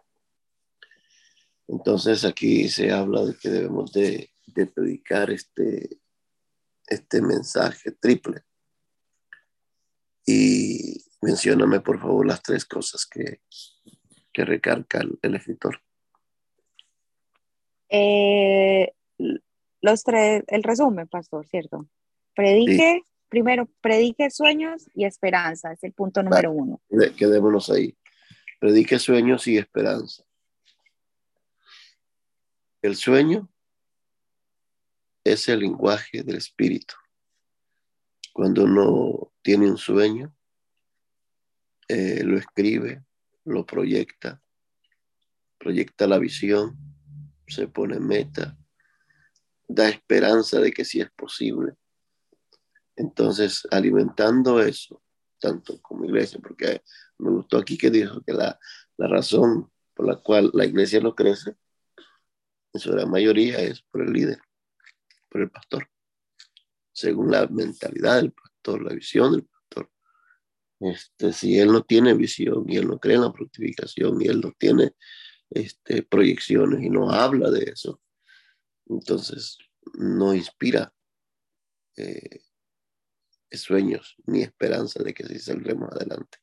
Entonces 1.68 2.26
aquí 2.26 2.68
se 2.68 2.92
habla 2.92 3.24
de 3.24 3.36
que 3.38 3.50
debemos 3.50 3.94
de, 3.94 4.30
predicar 4.76 5.32
este, 5.32 6.02
este 6.88 7.22
mensaje 7.22 7.92
triple. 7.92 8.44
Y 10.26 11.04
mencióname 11.22 11.80
por 11.80 12.00
favor 12.00 12.26
las 12.26 12.42
tres 12.42 12.66
cosas 12.66 13.06
que, 13.06 13.42
que 14.34 14.44
recarga 14.44 15.02
el, 15.22 15.36
escritor. 15.36 15.82
Eh, 17.90 18.94
los 19.84 20.04
tres, 20.04 20.44
el 20.48 20.64
resumen, 20.64 21.10
pastor, 21.10 21.46
¿cierto? 21.46 21.90
Predique, 22.34 23.02
primero, 23.28 23.68
predique 23.82 24.32
sueños 24.32 24.90
y 24.96 25.04
esperanza, 25.04 25.74
es 25.74 25.84
el 25.84 25.92
punto 25.92 26.24
número 26.24 26.52
uno. 26.52 26.82
Quedémonos 27.18 27.70
ahí. 27.70 27.96
Predique 28.62 28.98
sueños 28.98 29.46
y 29.46 29.58
esperanza. 29.58 30.24
El 32.82 32.96
sueño 32.96 33.50
es 35.26 35.50
el 35.50 35.60
lenguaje 35.60 36.24
del 36.24 36.38
espíritu. 36.38 36.96
Cuando 38.32 38.64
uno 38.64 39.34
tiene 39.42 39.70
un 39.70 39.78
sueño, 39.78 40.34
eh, 41.90 42.24
lo 42.24 42.38
escribe, 42.38 43.04
lo 43.44 43.66
proyecta, 43.66 44.42
proyecta 45.58 46.08
la 46.08 46.20
visión, 46.20 46.78
se 47.48 47.68
pone 47.68 48.00
meta, 48.00 48.58
da 49.74 49.90
esperanza 49.90 50.60
de 50.60 50.72
que 50.72 50.86
sí 50.86 51.02
es 51.02 51.12
posible. 51.12 51.74
Entonces, 52.96 53.68
alimentando 53.72 54.62
eso, 54.62 55.02
tanto 55.40 55.82
como 55.82 56.06
iglesia, 56.06 56.40
porque 56.42 56.84
me 57.18 57.32
gustó 57.32 57.58
aquí 57.58 57.78
que 57.78 57.90
dijo 57.90 58.22
que 58.22 58.34
la, 58.34 58.60
la 58.98 59.08
razón 59.08 59.72
por 59.94 60.08
la 60.08 60.18
cual 60.18 60.52
la 60.54 60.66
iglesia 60.66 61.00
no 61.00 61.16
crece 61.16 61.56
en 62.74 62.80
su 62.80 62.92
gran 62.92 63.10
mayoría 63.10 63.60
es 63.60 63.82
por 63.82 64.02
el 64.02 64.14
líder, 64.14 64.40
por 65.30 65.42
el 65.42 65.50
pastor, 65.50 65.90
según 66.92 67.32
la 67.32 67.48
mentalidad 67.48 68.18
del 68.18 68.32
pastor, 68.32 68.84
la 68.84 68.94
visión 68.94 69.32
del 69.32 69.46
pastor. 69.46 69.92
Este, 70.80 71.34
si 71.34 71.60
él 71.60 71.72
no 71.72 71.84
tiene 71.84 72.14
visión 72.14 72.66
y 72.68 72.78
él 72.78 72.88
no 72.88 73.00
cree 73.00 73.16
en 73.16 73.22
la 73.22 73.34
fructificación 73.34 74.22
y 74.22 74.26
él 74.26 74.42
no 74.42 74.52
tiene 74.58 74.94
este, 75.50 76.04
proyecciones 76.04 76.82
y 76.82 76.90
no 76.90 77.12
habla 77.12 77.52
de 77.52 77.72
eso, 77.72 78.02
entonces 78.88 79.58
no 79.96 80.34
inspira 80.34 80.94
eh, 81.98 82.42
sueños 83.52 84.16
ni 84.26 84.42
esperanza 84.42 85.04
de 85.04 85.14
que 85.14 85.26
sí 85.26 85.40
saldremos 85.40 85.92
adelante. 85.92 86.40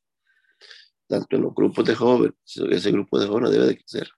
Tanto 1.07 1.35
en 1.35 1.41
los 1.41 1.53
grupos 1.53 1.85
de 1.85 1.95
jóvenes, 1.95 2.35
ese 2.45 2.91
grupo 2.91 3.19
de 3.19 3.27
jóvenes 3.27 3.51
debe 3.51 3.67
de 3.67 3.77
crecer 3.77 4.09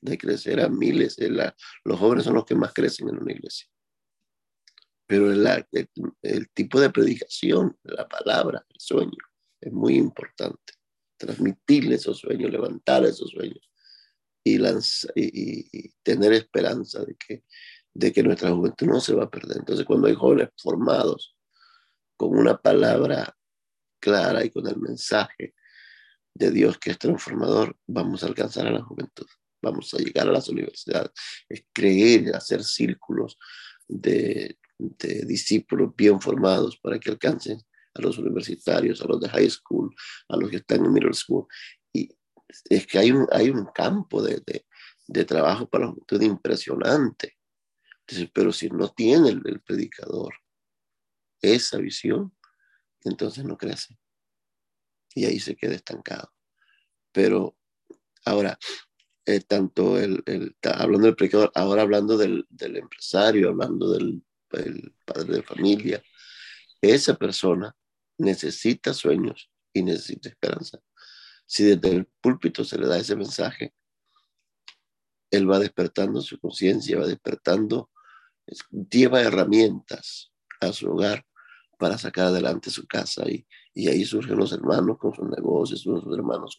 de 0.00 0.18
crecer 0.18 0.60
a 0.60 0.68
miles. 0.68 1.16
los 1.84 1.98
jóvenes 1.98 2.24
son 2.24 2.34
los 2.34 2.44
que 2.44 2.54
más 2.54 2.72
crecen 2.72 3.08
en 3.08 3.18
una 3.18 3.32
iglesia. 3.32 3.68
Pero 5.06 5.32
el, 5.32 6.50
tipo 6.52 6.80
de 6.80 6.90
predicación, 6.90 7.76
la 7.82 8.06
palabra, 8.06 8.64
el 8.68 8.78
sueño, 8.78 9.16
es 9.60 9.72
muy 9.72 9.96
importante. 9.96 10.74
Transmitirle 11.16 11.94
esos 11.94 12.18
sueños, 12.18 12.50
levantar 12.50 13.04
esos 13.04 13.30
sueños 13.30 13.67
y, 14.54 15.68
y, 15.72 15.88
tener 16.02 16.32
esperanza 16.32 17.04
de 17.04 17.16
que, 17.16 17.44
de 17.92 18.12
que 18.12 18.22
nuestra 18.22 18.50
juventud 18.50 18.86
no 18.86 19.00
se 19.00 19.14
va 19.14 19.24
a 19.24 19.30
perder. 19.30 19.58
Entonces, 19.58 19.84
cuando 19.84 20.08
hay 20.08 20.14
jóvenes 20.14 20.50
formados 20.56 21.36
con 22.16 22.36
una 22.36 22.56
palabra 22.56 23.36
clara 24.00 24.44
y 24.44 24.50
con 24.50 24.66
el 24.66 24.78
mensaje 24.78 25.54
de 26.34 26.50
Dios 26.50 26.78
que 26.78 26.92
es 26.92 26.98
transformador, 26.98 27.76
vamos 27.86 28.22
a 28.22 28.26
alcanzar 28.26 28.66
a 28.66 28.72
la 28.72 28.82
juventud 28.82 29.26
vamos 29.62 29.92
a 29.94 29.98
llegar 29.98 30.28
a 30.28 30.32
las 30.32 30.48
universidades, 30.48 31.10
es 31.48 31.64
creer, 31.72 32.34
hacer 32.34 32.62
círculos 32.64 33.38
de, 33.86 34.56
discípulos 34.78 35.92
bien 35.96 36.20
formados 36.20 36.78
para 36.78 37.00
que 37.00 37.10
alcancen 37.10 37.60
a 37.94 38.00
los 38.00 38.16
universitarios, 38.18 39.02
a 39.02 39.08
los 39.08 39.20
de 39.20 39.28
high 39.28 39.50
school, 39.50 39.92
a 40.28 40.36
los 40.36 40.50
que 40.50 40.58
están 40.58 40.84
en 40.84 40.92
middle 40.92 41.12
school. 41.12 41.46
Es 42.68 42.86
que 42.86 42.98
hay 42.98 43.12
un, 43.12 43.26
hay 43.30 43.50
un 43.50 43.66
campo 43.66 44.22
de, 44.22 44.42
trabajo 45.26 45.68
para 45.68 45.86
la 45.86 45.90
juventud 45.90 46.22
impresionante. 46.22 47.36
pero 48.32 48.52
si 48.52 48.68
no 48.70 48.88
tiene 48.88 49.30
el, 49.30 49.42
el 49.44 49.60
predicador 49.60 50.34
esa 51.40 51.78
visión, 51.78 52.34
entonces 53.02 53.44
no 53.44 53.56
crece. 53.56 53.98
Y 55.14 55.24
ahí 55.24 55.40
se 55.40 55.56
queda 55.56 55.74
estancado. 55.74 56.32
Pero 57.12 57.56
ahora, 58.24 58.58
eh, 59.26 59.40
tanto 59.40 59.98
el, 59.98 60.22
hablando 60.62 61.06
del 61.06 61.16
predicador, 61.16 61.50
ahora 61.54 61.82
hablando 61.82 62.16
del, 62.16 62.46
empresario, 62.60 63.48
hablando 63.50 63.92
del 63.92 64.22
padre 65.04 65.36
de 65.36 65.42
familia, 65.42 66.02
esa 66.80 67.14
persona 67.14 67.74
necesita 68.18 68.94
sueños 68.94 69.50
y 69.72 69.82
necesita 69.82 70.28
esperanza. 70.28 70.80
Si 71.48 71.64
desde 71.64 71.96
el 71.96 72.04
púlpito 72.20 72.62
se 72.62 72.78
le 72.78 72.86
da 72.86 72.98
ese 72.98 73.16
mensaje, 73.16 73.72
él 75.30 75.50
va 75.50 75.58
despertando 75.58 76.20
su 76.20 76.38
conciencia, 76.38 76.98
va 76.98 77.06
despertando, 77.06 77.90
lleva 78.90 79.22
herramientas 79.22 80.30
a 80.60 80.72
su 80.72 80.90
hogar 80.90 81.24
para 81.78 81.96
sacar 81.96 82.26
adelante 82.26 82.70
su 82.70 82.86
casa 82.86 83.28
y, 83.28 83.46
y 83.72 83.88
ahí 83.88 84.04
surgen 84.04 84.36
los 84.36 84.52
hermanos 84.52 84.98
con 84.98 85.14
sus 85.14 85.28
negocios, 85.28 85.80
surgen 85.80 86.08
los 86.10 86.18
hermanos 86.18 86.56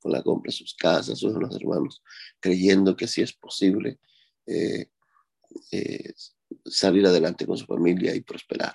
con, 0.00 0.10
la 0.10 0.22
compra 0.22 0.50
de 0.50 0.56
sus 0.56 0.74
casas, 0.74 1.18
surgen 1.18 1.42
los 1.42 1.54
hermanos 1.54 2.02
creyendo 2.40 2.96
que 2.96 3.06
sí 3.06 3.22
es 3.22 3.34
posible 3.34 4.00
eh, 4.46 4.88
eh, 5.70 6.12
salir 6.64 7.06
adelante 7.06 7.46
con 7.46 7.56
su 7.56 7.66
familia 7.66 8.14
y 8.14 8.22
prosperar. 8.22 8.74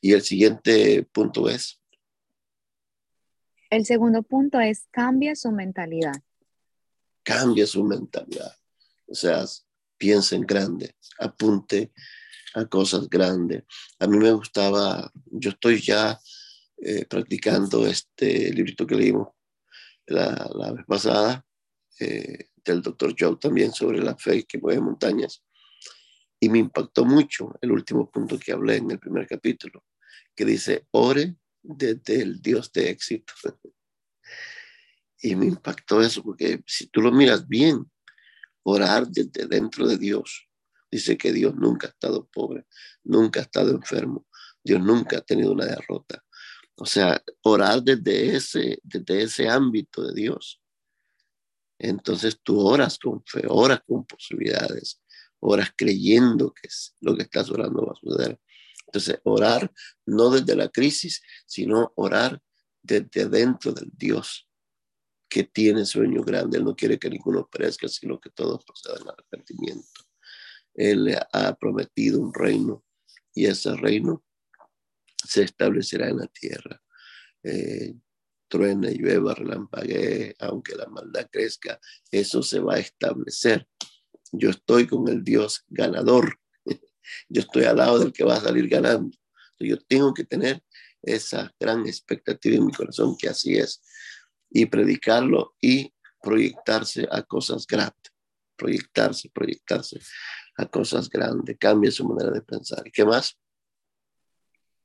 Y 0.00 0.12
el 0.12 0.22
siguiente 0.22 1.04
punto 1.12 1.48
es. 1.48 1.80
El 3.70 3.84
segundo 3.84 4.22
punto 4.22 4.60
es 4.60 4.86
cambia 4.90 5.36
su 5.36 5.52
mentalidad. 5.52 6.14
Cambia 7.22 7.66
su 7.66 7.84
mentalidad. 7.84 8.54
O 9.06 9.14
sea, 9.14 9.44
piensa 9.98 10.36
en 10.36 10.42
grande, 10.42 10.94
apunte 11.18 11.92
a 12.54 12.64
cosas 12.64 13.08
grandes. 13.10 13.64
A 13.98 14.06
mí 14.06 14.16
me 14.16 14.32
gustaba, 14.32 15.12
yo 15.26 15.50
estoy 15.50 15.82
ya 15.82 16.18
eh, 16.78 17.04
practicando 17.04 17.86
este 17.86 18.50
librito 18.52 18.86
que 18.86 18.94
leímos 18.94 19.28
la, 20.06 20.50
la 20.54 20.72
vez 20.72 20.86
pasada, 20.86 21.44
eh, 22.00 22.48
del 22.64 22.80
doctor 22.80 23.14
Joe 23.18 23.36
también 23.36 23.72
sobre 23.72 24.00
la 24.00 24.16
fe 24.16 24.44
que 24.44 24.58
mueve 24.58 24.80
montañas. 24.80 25.44
Y 26.40 26.48
me 26.48 26.58
impactó 26.58 27.04
mucho 27.04 27.54
el 27.60 27.72
último 27.72 28.10
punto 28.10 28.38
que 28.38 28.52
hablé 28.52 28.76
en 28.76 28.90
el 28.92 28.98
primer 28.98 29.26
capítulo, 29.26 29.84
que 30.34 30.44
dice, 30.44 30.86
ore 30.92 31.36
desde 31.76 32.22
el 32.22 32.40
Dios 32.40 32.72
de 32.72 32.90
éxito. 32.90 33.32
y 35.20 35.34
me 35.36 35.46
impactó 35.46 36.00
eso, 36.00 36.22
porque 36.22 36.62
si 36.66 36.86
tú 36.88 37.00
lo 37.00 37.12
miras 37.12 37.46
bien, 37.46 37.90
orar 38.62 39.08
desde 39.08 39.46
dentro 39.46 39.86
de 39.86 39.96
Dios 39.96 40.48
Dice 40.90 41.18
que 41.18 41.32
Dios 41.32 41.54
nunca 41.54 41.86
ha 41.86 41.90
estado 41.90 42.26
pobre, 42.32 42.66
nunca 43.04 43.40
ha 43.40 43.42
estado 43.42 43.70
enfermo, 43.70 44.26
Dios 44.62 44.80
nunca 44.80 45.18
ha 45.18 45.20
tenido 45.20 45.52
una 45.52 45.66
derrota. 45.66 46.24
O 46.76 46.86
sea, 46.86 47.22
orar 47.42 47.82
desde 47.82 48.36
ese, 48.36 48.78
desde 48.82 49.22
ese 49.22 49.48
ámbito 49.48 50.02
de 50.02 50.14
Dios. 50.14 50.62
Entonces 51.78 52.40
tú 52.42 52.60
oras 52.60 52.98
con 52.98 53.22
fe, 53.24 53.42
oras 53.48 53.80
con 53.86 54.04
posibilidades, 54.04 55.00
oras 55.40 55.72
creyendo 55.76 56.52
que 56.52 56.68
lo 57.00 57.16
que 57.16 57.22
estás 57.24 57.50
orando 57.50 57.84
va 57.84 57.92
a 57.92 57.96
suceder. 57.96 58.40
Entonces, 58.88 59.20
orar 59.24 59.70
no 60.06 60.30
desde 60.30 60.56
la 60.56 60.68
crisis, 60.68 61.22
sino 61.46 61.92
orar 61.96 62.40
desde 62.82 63.28
dentro 63.28 63.72
del 63.72 63.90
Dios 63.92 64.48
que 65.28 65.44
tiene 65.44 65.84
sueño 65.84 66.22
grande. 66.22 66.56
Él 66.56 66.64
no 66.64 66.74
quiere 66.74 66.98
que 66.98 67.10
ninguno 67.10 67.46
perezca, 67.46 67.86
sino 67.86 68.18
que 68.18 68.30
todos 68.30 68.64
procedan 68.64 69.02
al 69.02 69.14
arrepentimiento. 69.14 70.04
Él 70.74 71.14
ha 71.32 71.54
prometido 71.56 72.20
un 72.20 72.32
reino 72.32 72.82
y 73.34 73.44
ese 73.44 73.76
reino 73.76 74.24
se 75.22 75.42
establecerá 75.42 76.08
en 76.08 76.18
la 76.18 76.26
tierra. 76.28 76.82
Eh, 77.42 77.94
truene, 78.48 78.94
llueva, 78.94 79.34
relampaguee, 79.34 80.34
aunque 80.38 80.74
la 80.76 80.86
maldad 80.86 81.28
crezca, 81.30 81.78
eso 82.10 82.42
se 82.42 82.60
va 82.60 82.76
a 82.76 82.78
establecer. 82.78 83.68
Yo 84.32 84.48
estoy 84.48 84.86
con 84.86 85.08
el 85.08 85.22
Dios 85.22 85.64
ganador. 85.68 86.40
Yo 87.28 87.42
estoy 87.42 87.64
al 87.64 87.76
lado 87.76 87.98
del 87.98 88.12
que 88.12 88.24
va 88.24 88.36
a 88.36 88.40
salir 88.40 88.68
ganando. 88.68 89.16
Yo 89.58 89.76
tengo 89.78 90.14
que 90.14 90.24
tener 90.24 90.62
esa 91.02 91.52
gran 91.58 91.86
expectativa 91.86 92.56
en 92.56 92.66
mi 92.66 92.72
corazón 92.72 93.16
que 93.18 93.28
así 93.28 93.56
es 93.56 93.82
y 94.50 94.66
predicarlo 94.66 95.54
y 95.60 95.92
proyectarse 96.22 97.06
a 97.10 97.22
cosas 97.22 97.66
grandes, 97.66 98.12
proyectarse, 98.56 99.30
proyectarse 99.30 100.00
a 100.56 100.66
cosas 100.66 101.08
grandes, 101.08 101.56
cambia 101.58 101.90
su 101.90 102.06
manera 102.06 102.30
de 102.30 102.42
pensar. 102.42 102.86
¿Y 102.86 102.90
qué 102.90 103.04
más? 103.04 103.38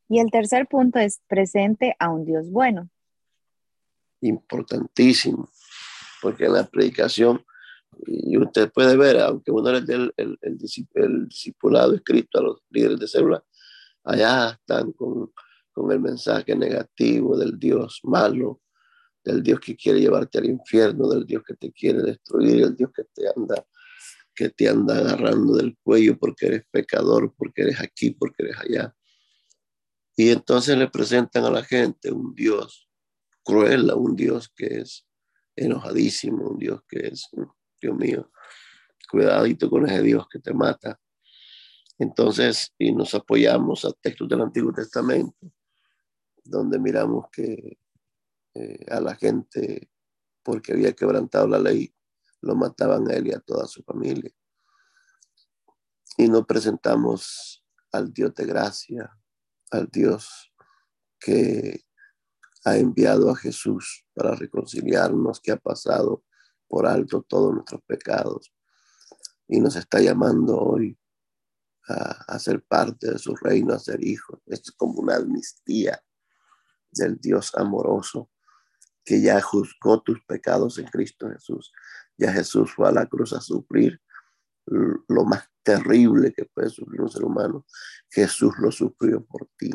Y 0.10 0.20
el 0.20 0.30
tercer 0.30 0.68
punto 0.68 1.00
es 1.00 1.22
presente 1.28 1.96
a 1.98 2.10
un 2.10 2.26
Dios 2.26 2.50
bueno. 2.52 2.90
Importantísimo, 4.22 5.50
porque 6.22 6.46
en 6.46 6.54
la 6.54 6.66
predicación, 6.66 7.44
y 8.06 8.38
usted 8.38 8.72
puede 8.72 8.98
ver, 8.98 9.20
aunque 9.20 9.52
uno 9.52 9.70
es 9.72 9.88
el, 9.90 10.14
el, 10.18 10.38
el, 10.42 11.28
discipulado 11.28 11.94
escrito 11.94 12.40
a 12.40 12.44
los 12.44 12.62
líderes 12.70 13.00
de 13.00 13.08
célula, 13.08 13.44
allá 14.04 14.52
están 14.52 14.92
con, 14.94 15.32
con 15.72 15.92
el 15.92 16.00
mensaje 16.00 16.56
negativo 16.56 17.38
del 17.38 17.58
Dios 17.58 18.00
malo, 18.04 18.62
del 19.24 19.42
Dios 19.42 19.60
que 19.60 19.76
quiere 19.76 20.02
llevarte 20.02 20.40
al 20.40 20.46
infierno, 20.46 21.08
del 21.10 21.26
Dios 21.26 21.44
que 21.46 21.56
te 21.56 21.72
quiere 21.72 22.02
destruir, 22.02 22.64
el 22.64 22.76
Dios 22.76 22.92
que 22.94 23.04
te 23.14 23.28
anda 23.28 23.66
que 24.36 24.50
te 24.50 24.68
anda 24.68 24.98
agarrando 24.98 25.56
del 25.56 25.78
cuello 25.84 26.18
porque 26.18 26.48
eres 26.48 26.64
pecador, 26.72 27.34
porque 27.38 27.64
eres 27.64 27.80
aquí, 27.80 28.12
porque 28.12 28.44
eres 28.44 28.58
allá. 28.58 28.96
Y 30.16 30.30
entonces 30.30 30.78
le 30.78 30.90
presentan 30.90 31.46
a 31.46 31.52
la 31.52 31.64
gente 31.64 32.12
un 32.12 32.34
Dios 32.36 32.90
cruel, 33.44 33.92
un 33.96 34.16
Dios 34.16 34.50
que 34.56 34.82
es 34.82 35.08
enojadísimo, 35.56 36.50
un 36.50 36.60
Dios 36.60 36.82
que 36.88 37.08
es, 37.08 37.30
Dios 37.84 37.98
mío, 37.98 38.32
cuidadito 39.12 39.70
con 39.70 39.86
ese 39.86 40.02
Dios 40.02 40.26
que 40.30 40.40
te 40.40 40.54
mata. 40.54 41.00
Entonces, 42.00 42.74
y 42.78 42.94
nos 42.94 43.14
apoyamos 43.14 43.84
a 43.84 43.92
textos 43.92 44.28
del 44.30 44.42
Antiguo 44.42 44.72
Testamento, 44.74 45.52
donde 46.46 46.80
miramos 46.80 47.26
que 47.30 47.78
eh, 48.54 48.86
a 48.90 49.02
la 49.02 49.16
gente 49.16 49.90
porque 50.44 50.74
había 50.74 50.94
quebrantado 50.94 51.48
la 51.48 51.60
ley, 51.60 51.94
lo 52.42 52.56
mataban 52.56 53.10
a 53.10 53.14
él 53.14 53.28
y 53.28 53.34
a 53.34 53.40
toda 53.40 53.68
su 53.68 53.84
familia. 53.84 54.32
Y 56.18 56.28
nos 56.28 56.46
presentamos 56.46 57.66
al 57.92 58.14
Dios 58.14 58.34
de 58.36 58.46
gracia, 58.46 59.12
al 59.72 59.88
Dios 59.88 60.54
que 61.20 61.84
ha 62.66 62.78
enviado 62.78 63.30
a 63.30 63.36
Jesús 63.36 64.06
para 64.14 64.36
reconciliarnos, 64.36 65.42
que 65.42 65.52
ha 65.52 65.58
pasado 65.58 66.24
por 66.74 66.88
alto 66.88 67.22
todos 67.22 67.54
nuestros 67.54 67.84
pecados 67.84 68.52
y 69.48 69.60
nos 69.60 69.76
está 69.76 70.00
llamando 70.00 70.58
hoy 70.58 70.98
a, 71.88 72.34
a 72.34 72.40
ser 72.40 72.64
parte 72.64 73.12
de 73.12 73.20
su 73.20 73.36
reino, 73.36 73.76
a 73.76 73.80
ser 73.80 74.04
hijos. 74.04 74.40
Es 74.48 74.72
como 74.72 75.00
una 75.00 75.18
amnistía 75.18 76.04
del 76.90 77.20
Dios 77.20 77.52
amoroso 77.54 78.32
que 79.06 79.22
ya 79.22 79.40
juzgó 79.40 80.02
tus 80.02 80.20
pecados 80.26 80.80
en 80.80 80.88
Cristo 80.88 81.30
Jesús. 81.30 81.72
Ya 82.18 82.34
Jesús 82.34 82.72
fue 82.74 82.90
a 82.90 82.92
la 82.92 83.06
cruz 83.06 83.34
a 83.34 83.40
sufrir 83.40 84.02
lo 84.66 85.26
más 85.26 85.48
terrible 85.62 86.34
que 86.34 86.46
puede 86.46 86.72
sufrir 86.72 87.02
un 87.02 87.10
ser 87.12 87.24
humano. 87.24 87.68
Jesús 88.10 88.56
lo 88.58 88.72
sufrió 88.72 89.24
por 89.24 89.48
ti. 89.58 89.70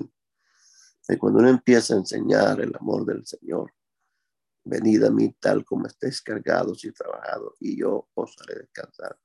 Y 1.08 1.16
cuando 1.16 1.38
uno 1.38 1.48
empieza 1.48 1.94
a 1.94 1.98
enseñar 1.98 2.60
el 2.60 2.74
amor 2.74 3.04
del 3.06 3.24
Señor, 3.24 3.72
venid 4.68 5.04
a 5.04 5.10
mí 5.10 5.34
tal 5.40 5.64
como 5.64 5.86
estéis 5.86 6.20
cargados 6.20 6.84
y 6.84 6.92
trabajados, 6.92 7.54
y 7.60 7.78
yo 7.78 8.08
os 8.14 8.36
haré 8.40 8.60
descansar. 8.60 9.18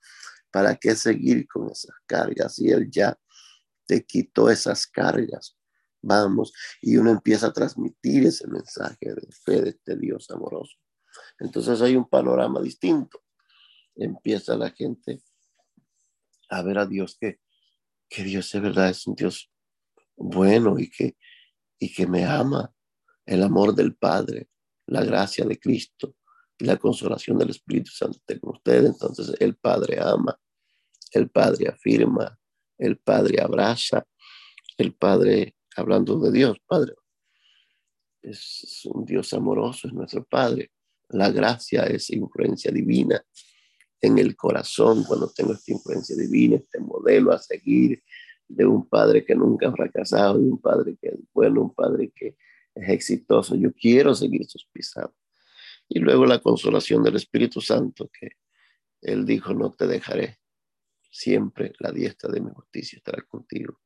¿Para 0.51 0.75
qué 0.75 0.95
seguir 0.95 1.47
con 1.47 1.69
esas 1.69 1.95
cargas? 2.05 2.55
Si 2.55 2.69
Él 2.69 2.89
ya 2.89 3.17
te 3.85 4.05
quitó 4.05 4.49
esas 4.49 4.87
cargas, 4.87 5.57
vamos, 6.01 6.53
y 6.81 6.97
uno 6.97 7.11
empieza 7.11 7.47
a 7.47 7.53
transmitir 7.53 8.25
ese 8.25 8.47
mensaje 8.47 9.13
de 9.13 9.27
fe 9.31 9.61
de 9.61 9.69
este 9.69 9.97
Dios 9.97 10.29
amoroso. 10.29 10.77
Entonces 11.39 11.81
hay 11.81 11.95
un 11.95 12.07
panorama 12.07 12.61
distinto. 12.61 13.23
Empieza 13.95 14.55
la 14.55 14.71
gente 14.71 15.21
a 16.49 16.61
ver 16.61 16.77
a 16.77 16.85
Dios 16.85 17.17
que, 17.19 17.39
que 18.09 18.23
Dios 18.23 18.51
de 18.51 18.59
verdad 18.59 18.89
es 18.89 19.07
un 19.07 19.15
Dios 19.15 19.51
bueno 20.15 20.77
y 20.79 20.89
que, 20.89 21.17
y 21.79 21.93
que 21.93 22.07
me 22.07 22.25
ama. 22.25 22.73
El 23.25 23.41
amor 23.41 23.73
del 23.73 23.95
Padre, 23.95 24.49
la 24.87 25.03
gracia 25.03 25.45
de 25.45 25.59
Cristo 25.59 26.15
y 26.57 26.65
la 26.65 26.77
consolación 26.77 27.37
del 27.37 27.49
Espíritu 27.49 27.91
Santo 27.91 28.19
con 28.39 28.55
ustedes. 28.55 28.91
Entonces 28.91 29.35
el 29.39 29.55
Padre 29.55 29.99
ama, 29.99 30.39
el 31.11 31.29
Padre 31.29 31.69
afirma, 31.69 32.37
el 32.77 32.97
Padre 32.97 33.41
abraza, 33.41 34.05
el 34.77 34.93
Padre 34.93 35.55
hablando 35.75 36.19
de 36.19 36.31
Dios, 36.31 36.57
Padre. 36.65 36.93
Es 38.21 38.81
un 38.85 39.05
Dios 39.05 39.33
amoroso, 39.33 39.87
es 39.87 39.93
nuestro 39.93 40.23
Padre. 40.23 40.71
La 41.09 41.29
gracia 41.29 41.83
es 41.83 42.09
influencia 42.09 42.71
divina 42.71 43.23
en 44.01 44.17
el 44.17 44.35
corazón 44.35 45.03
cuando 45.03 45.31
tengo 45.31 45.53
esta 45.53 45.71
influencia 45.71 46.15
divina, 46.15 46.57
este 46.57 46.79
modelo 46.79 47.31
a 47.31 47.39
seguir 47.39 48.03
de 48.47 48.65
un 48.65 48.87
Padre 48.87 49.25
que 49.25 49.35
nunca 49.35 49.69
ha 49.69 49.71
fracasado, 49.71 50.39
de 50.39 50.49
un 50.49 50.59
Padre 50.59 50.97
que 51.01 51.09
es 51.09 51.19
bueno, 51.33 51.61
un 51.61 51.73
Padre 51.73 52.11
que 52.15 52.35
es 52.75 52.89
exitoso. 52.89 53.55
Yo 53.55 53.73
quiero 53.73 54.15
seguir 54.15 54.45
sus 54.45 54.65
pisadas. 54.65 55.11
Y 55.89 55.99
luego 55.99 56.25
la 56.25 56.39
consolación 56.39 57.03
del 57.03 57.15
Espíritu 57.15 57.61
Santo, 57.61 58.09
que 58.09 58.37
Él 59.01 59.25
dijo, 59.25 59.53
no 59.53 59.71
te 59.71 59.87
dejaré. 59.87 60.39
Siempre 61.11 61.73
la 61.79 61.91
diestra 61.91 62.31
de 62.31 62.41
mi 62.41 62.49
justicia 62.51 62.97
estará 62.97 63.21
contigo. 63.23 63.79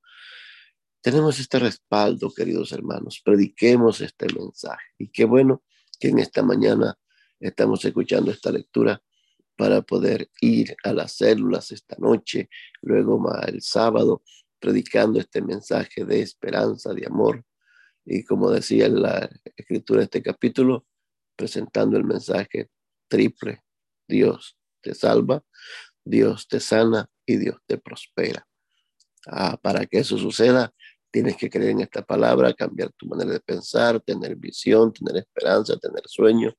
Tenemos 1.02 1.40
este 1.40 1.60
respaldo, 1.60 2.32
queridos 2.34 2.72
hermanos. 2.72 3.22
Prediquemos 3.24 4.02
este 4.02 4.28
mensaje. 4.34 4.86
Y 4.98 5.10
qué 5.10 5.26
bueno 5.26 5.64
que 6.00 6.10
en 6.10 6.20
esta 6.20 6.44
mañana 6.44 6.98
estamos 7.40 7.84
escuchando 7.86 8.32
esta 8.32 8.52
lectura 8.52 9.02
para 9.56 9.82
poder 9.82 10.30
ir 10.40 10.76
a 10.84 10.94
las 10.94 11.14
células 11.14 11.72
esta 11.72 11.96
noche, 12.00 12.50
luego 12.82 13.20
el 13.48 13.62
sábado, 13.62 14.24
predicando 14.60 15.20
este 15.20 15.42
mensaje 15.42 16.06
de 16.06 16.22
esperanza, 16.22 16.94
de 16.94 17.06
amor. 17.08 17.44
Y 18.10 18.24
como 18.24 18.50
decía 18.50 18.88
la 18.88 19.30
escritura 19.56 20.00
de 20.00 20.06
este 20.06 20.24
capítulo, 20.24 20.86
presentando 21.36 21.98
el 21.98 22.06
mensaje 22.06 22.70
triple. 23.08 23.62
Dios 24.08 24.58
te 24.82 24.96
salva, 24.96 25.44
Dios 26.04 26.48
te 26.48 26.60
sana 26.60 27.10
y 27.26 27.36
Dios 27.36 27.58
te 27.66 27.78
prospera. 27.78 28.48
Ah, 29.28 29.60
para 29.62 29.86
que 29.86 30.00
eso 30.00 30.18
suceda, 30.18 30.74
Tienes 31.12 31.38
que 31.38 31.50
creer 31.50 31.72
en 31.72 31.82
esta 31.82 32.02
palabra, 32.02 32.54
cambiar 32.54 32.92
tu 32.92 33.08
manera 33.08 33.32
de 33.32 33.40
pensar, 33.40 34.00
tener 34.02 34.36
visión, 34.36 34.92
tener 34.94 35.18
esperanza, 35.18 35.78
tener 35.78 36.04
sueños, 36.06 36.54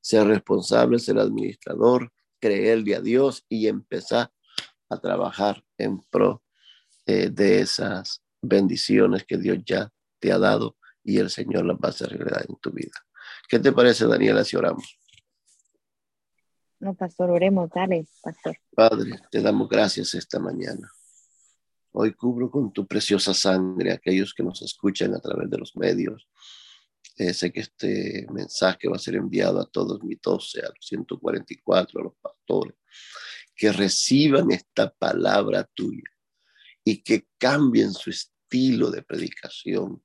ser 0.00 0.26
responsable, 0.26 0.98
ser 0.98 1.18
administrador, 1.18 2.12
creerle 2.38 2.94
a 2.94 3.00
Dios 3.00 3.44
y 3.48 3.66
empezar 3.66 4.30
a 4.90 4.98
trabajar 5.00 5.64
en 5.78 6.00
pro 6.10 6.42
eh, 7.06 7.30
de 7.30 7.60
esas 7.60 8.22
bendiciones 8.42 9.24
que 9.24 9.38
Dios 9.38 9.58
ya 9.64 9.90
te 10.20 10.30
ha 10.30 10.38
dado 10.38 10.76
y 11.06 11.18
el 11.18 11.30
Señor 11.30 11.64
las 11.64 11.76
va 11.76 11.88
a 11.88 11.90
hacer 11.90 12.08
realidad 12.08 12.44
en 12.48 12.56
tu 12.56 12.72
vida. 12.72 13.06
¿Qué 13.48 13.60
te 13.60 13.72
parece, 13.72 14.06
Daniela, 14.06 14.44
si 14.44 14.56
oramos? 14.56 14.98
No, 16.80 16.94
pastor, 16.94 17.30
oremos, 17.30 17.70
dale, 17.70 18.06
pastor. 18.20 18.56
Padre, 18.74 19.20
te 19.30 19.40
damos 19.40 19.68
gracias 19.68 20.14
esta 20.14 20.40
mañana. 20.40 20.90
Hoy 21.92 22.12
cubro 22.12 22.50
con 22.50 22.72
tu 22.72 22.86
preciosa 22.86 23.32
sangre 23.32 23.92
a 23.92 23.94
aquellos 23.94 24.34
que 24.34 24.42
nos 24.42 24.60
escuchan 24.62 25.14
a 25.14 25.20
través 25.20 25.48
de 25.48 25.58
los 25.58 25.76
medios. 25.76 26.28
Eh, 27.16 27.32
sé 27.32 27.52
que 27.52 27.60
este 27.60 28.26
mensaje 28.32 28.88
va 28.88 28.96
a 28.96 28.98
ser 28.98 29.14
enviado 29.14 29.60
a 29.60 29.70
todos 29.70 30.02
mis 30.02 30.20
12, 30.20 30.60
a 30.60 30.68
los 30.68 30.86
144, 30.86 32.00
a 32.00 32.04
los 32.04 32.14
pastores, 32.16 32.74
que 33.54 33.70
reciban 33.70 34.50
esta 34.50 34.92
palabra 34.92 35.64
tuya 35.72 36.10
y 36.84 37.02
que 37.02 37.28
cambien 37.38 37.94
su 37.94 38.10
estilo 38.10 38.90
de 38.90 39.02
predicación 39.02 40.02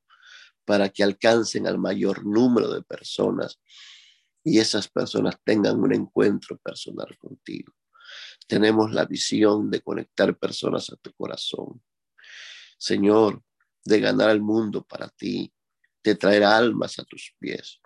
para 0.66 0.90
que 0.90 1.04
alcancen 1.04 1.68
al 1.68 1.78
mayor 1.78 2.26
número 2.26 2.72
de 2.72 2.82
personas 2.82 3.60
y 4.44 4.60
esas 4.60 4.88
personas 4.88 5.36
tengan 5.44 5.80
un 5.80 5.94
encuentro 5.94 6.58
personal 6.58 7.18
contigo. 7.18 7.74
Tenemos 8.48 8.92
la 8.92 9.06
visión 9.06 9.70
de 9.70 9.82
conectar 9.82 10.38
personas 10.38 10.90
a 10.90 10.96
tu 10.96 11.14
corazón. 11.14 11.82
Señor, 12.78 13.44
de 13.84 14.00
ganar 14.00 14.30
el 14.32 14.42
mundo 14.42 14.84
para 14.84 15.10
ti, 15.10 15.54
de 16.04 16.16
traer 16.16 16.44
almas 16.44 17.00
a 17.00 17.04
tus 17.04 17.34
pies. 17.40 17.80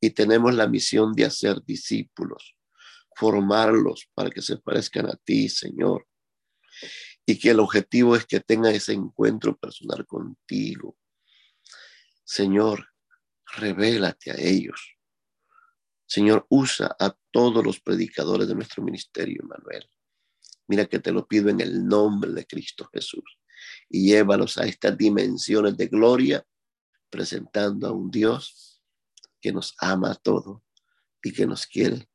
Y 0.00 0.10
tenemos 0.10 0.54
la 0.54 0.66
misión 0.66 1.12
de 1.12 1.24
hacer 1.24 1.62
discípulos, 1.64 2.56
formarlos 3.14 4.08
para 4.14 4.30
que 4.30 4.42
se 4.42 4.58
parezcan 4.58 5.06
a 5.06 5.16
ti, 5.16 5.48
Señor. 5.48 6.06
Y 7.24 7.38
que 7.38 7.50
el 7.50 7.60
objetivo 7.60 8.16
es 8.16 8.26
que 8.26 8.40
tengan 8.40 8.74
ese 8.74 8.92
encuentro 8.92 9.56
personal 9.56 10.06
contigo. 10.06 10.96
Señor, 12.32 12.88
revélate 13.58 14.30
a 14.30 14.36
ellos. 14.36 14.96
Señor, 16.06 16.46
usa 16.48 16.96
a 16.98 17.14
todos 17.30 17.62
los 17.62 17.78
predicadores 17.78 18.48
de 18.48 18.54
nuestro 18.54 18.82
ministerio, 18.82 19.42
Manuel. 19.44 19.86
Mira 20.66 20.86
que 20.86 20.98
te 20.98 21.12
lo 21.12 21.26
pido 21.26 21.50
en 21.50 21.60
el 21.60 21.86
nombre 21.86 22.32
de 22.32 22.46
Cristo 22.46 22.88
Jesús. 22.90 23.38
Y 23.86 24.06
llévalos 24.06 24.56
a 24.56 24.64
estas 24.64 24.96
dimensiones 24.96 25.76
de 25.76 25.88
gloria, 25.88 26.42
presentando 27.10 27.86
a 27.86 27.92
un 27.92 28.10
Dios 28.10 28.82
que 29.38 29.52
nos 29.52 29.74
ama 29.76 30.12
a 30.12 30.14
todo 30.14 30.64
y 31.22 31.34
que 31.34 31.46
nos 31.46 31.66
quiere 31.66 32.08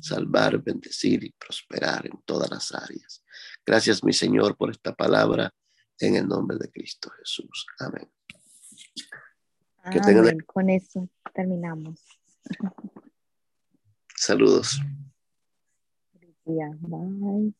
salvar, 0.00 0.62
bendecir 0.62 1.24
y 1.24 1.32
prosperar 1.32 2.06
en 2.06 2.22
todas 2.24 2.48
las 2.48 2.72
áreas. 2.72 3.24
Gracias, 3.66 4.04
mi 4.04 4.12
Señor, 4.12 4.56
por 4.56 4.70
esta 4.70 4.94
palabra 4.94 5.52
en 5.98 6.14
el 6.14 6.28
nombre 6.28 6.58
de 6.58 6.70
Cristo 6.70 7.10
Jesús. 7.10 7.66
Amén. 7.80 8.08
Amén. 9.82 10.38
Con 10.46 10.70
eso 10.70 11.08
terminamos. 11.34 12.00
Saludos. 14.16 14.80
Bye. 16.44 17.54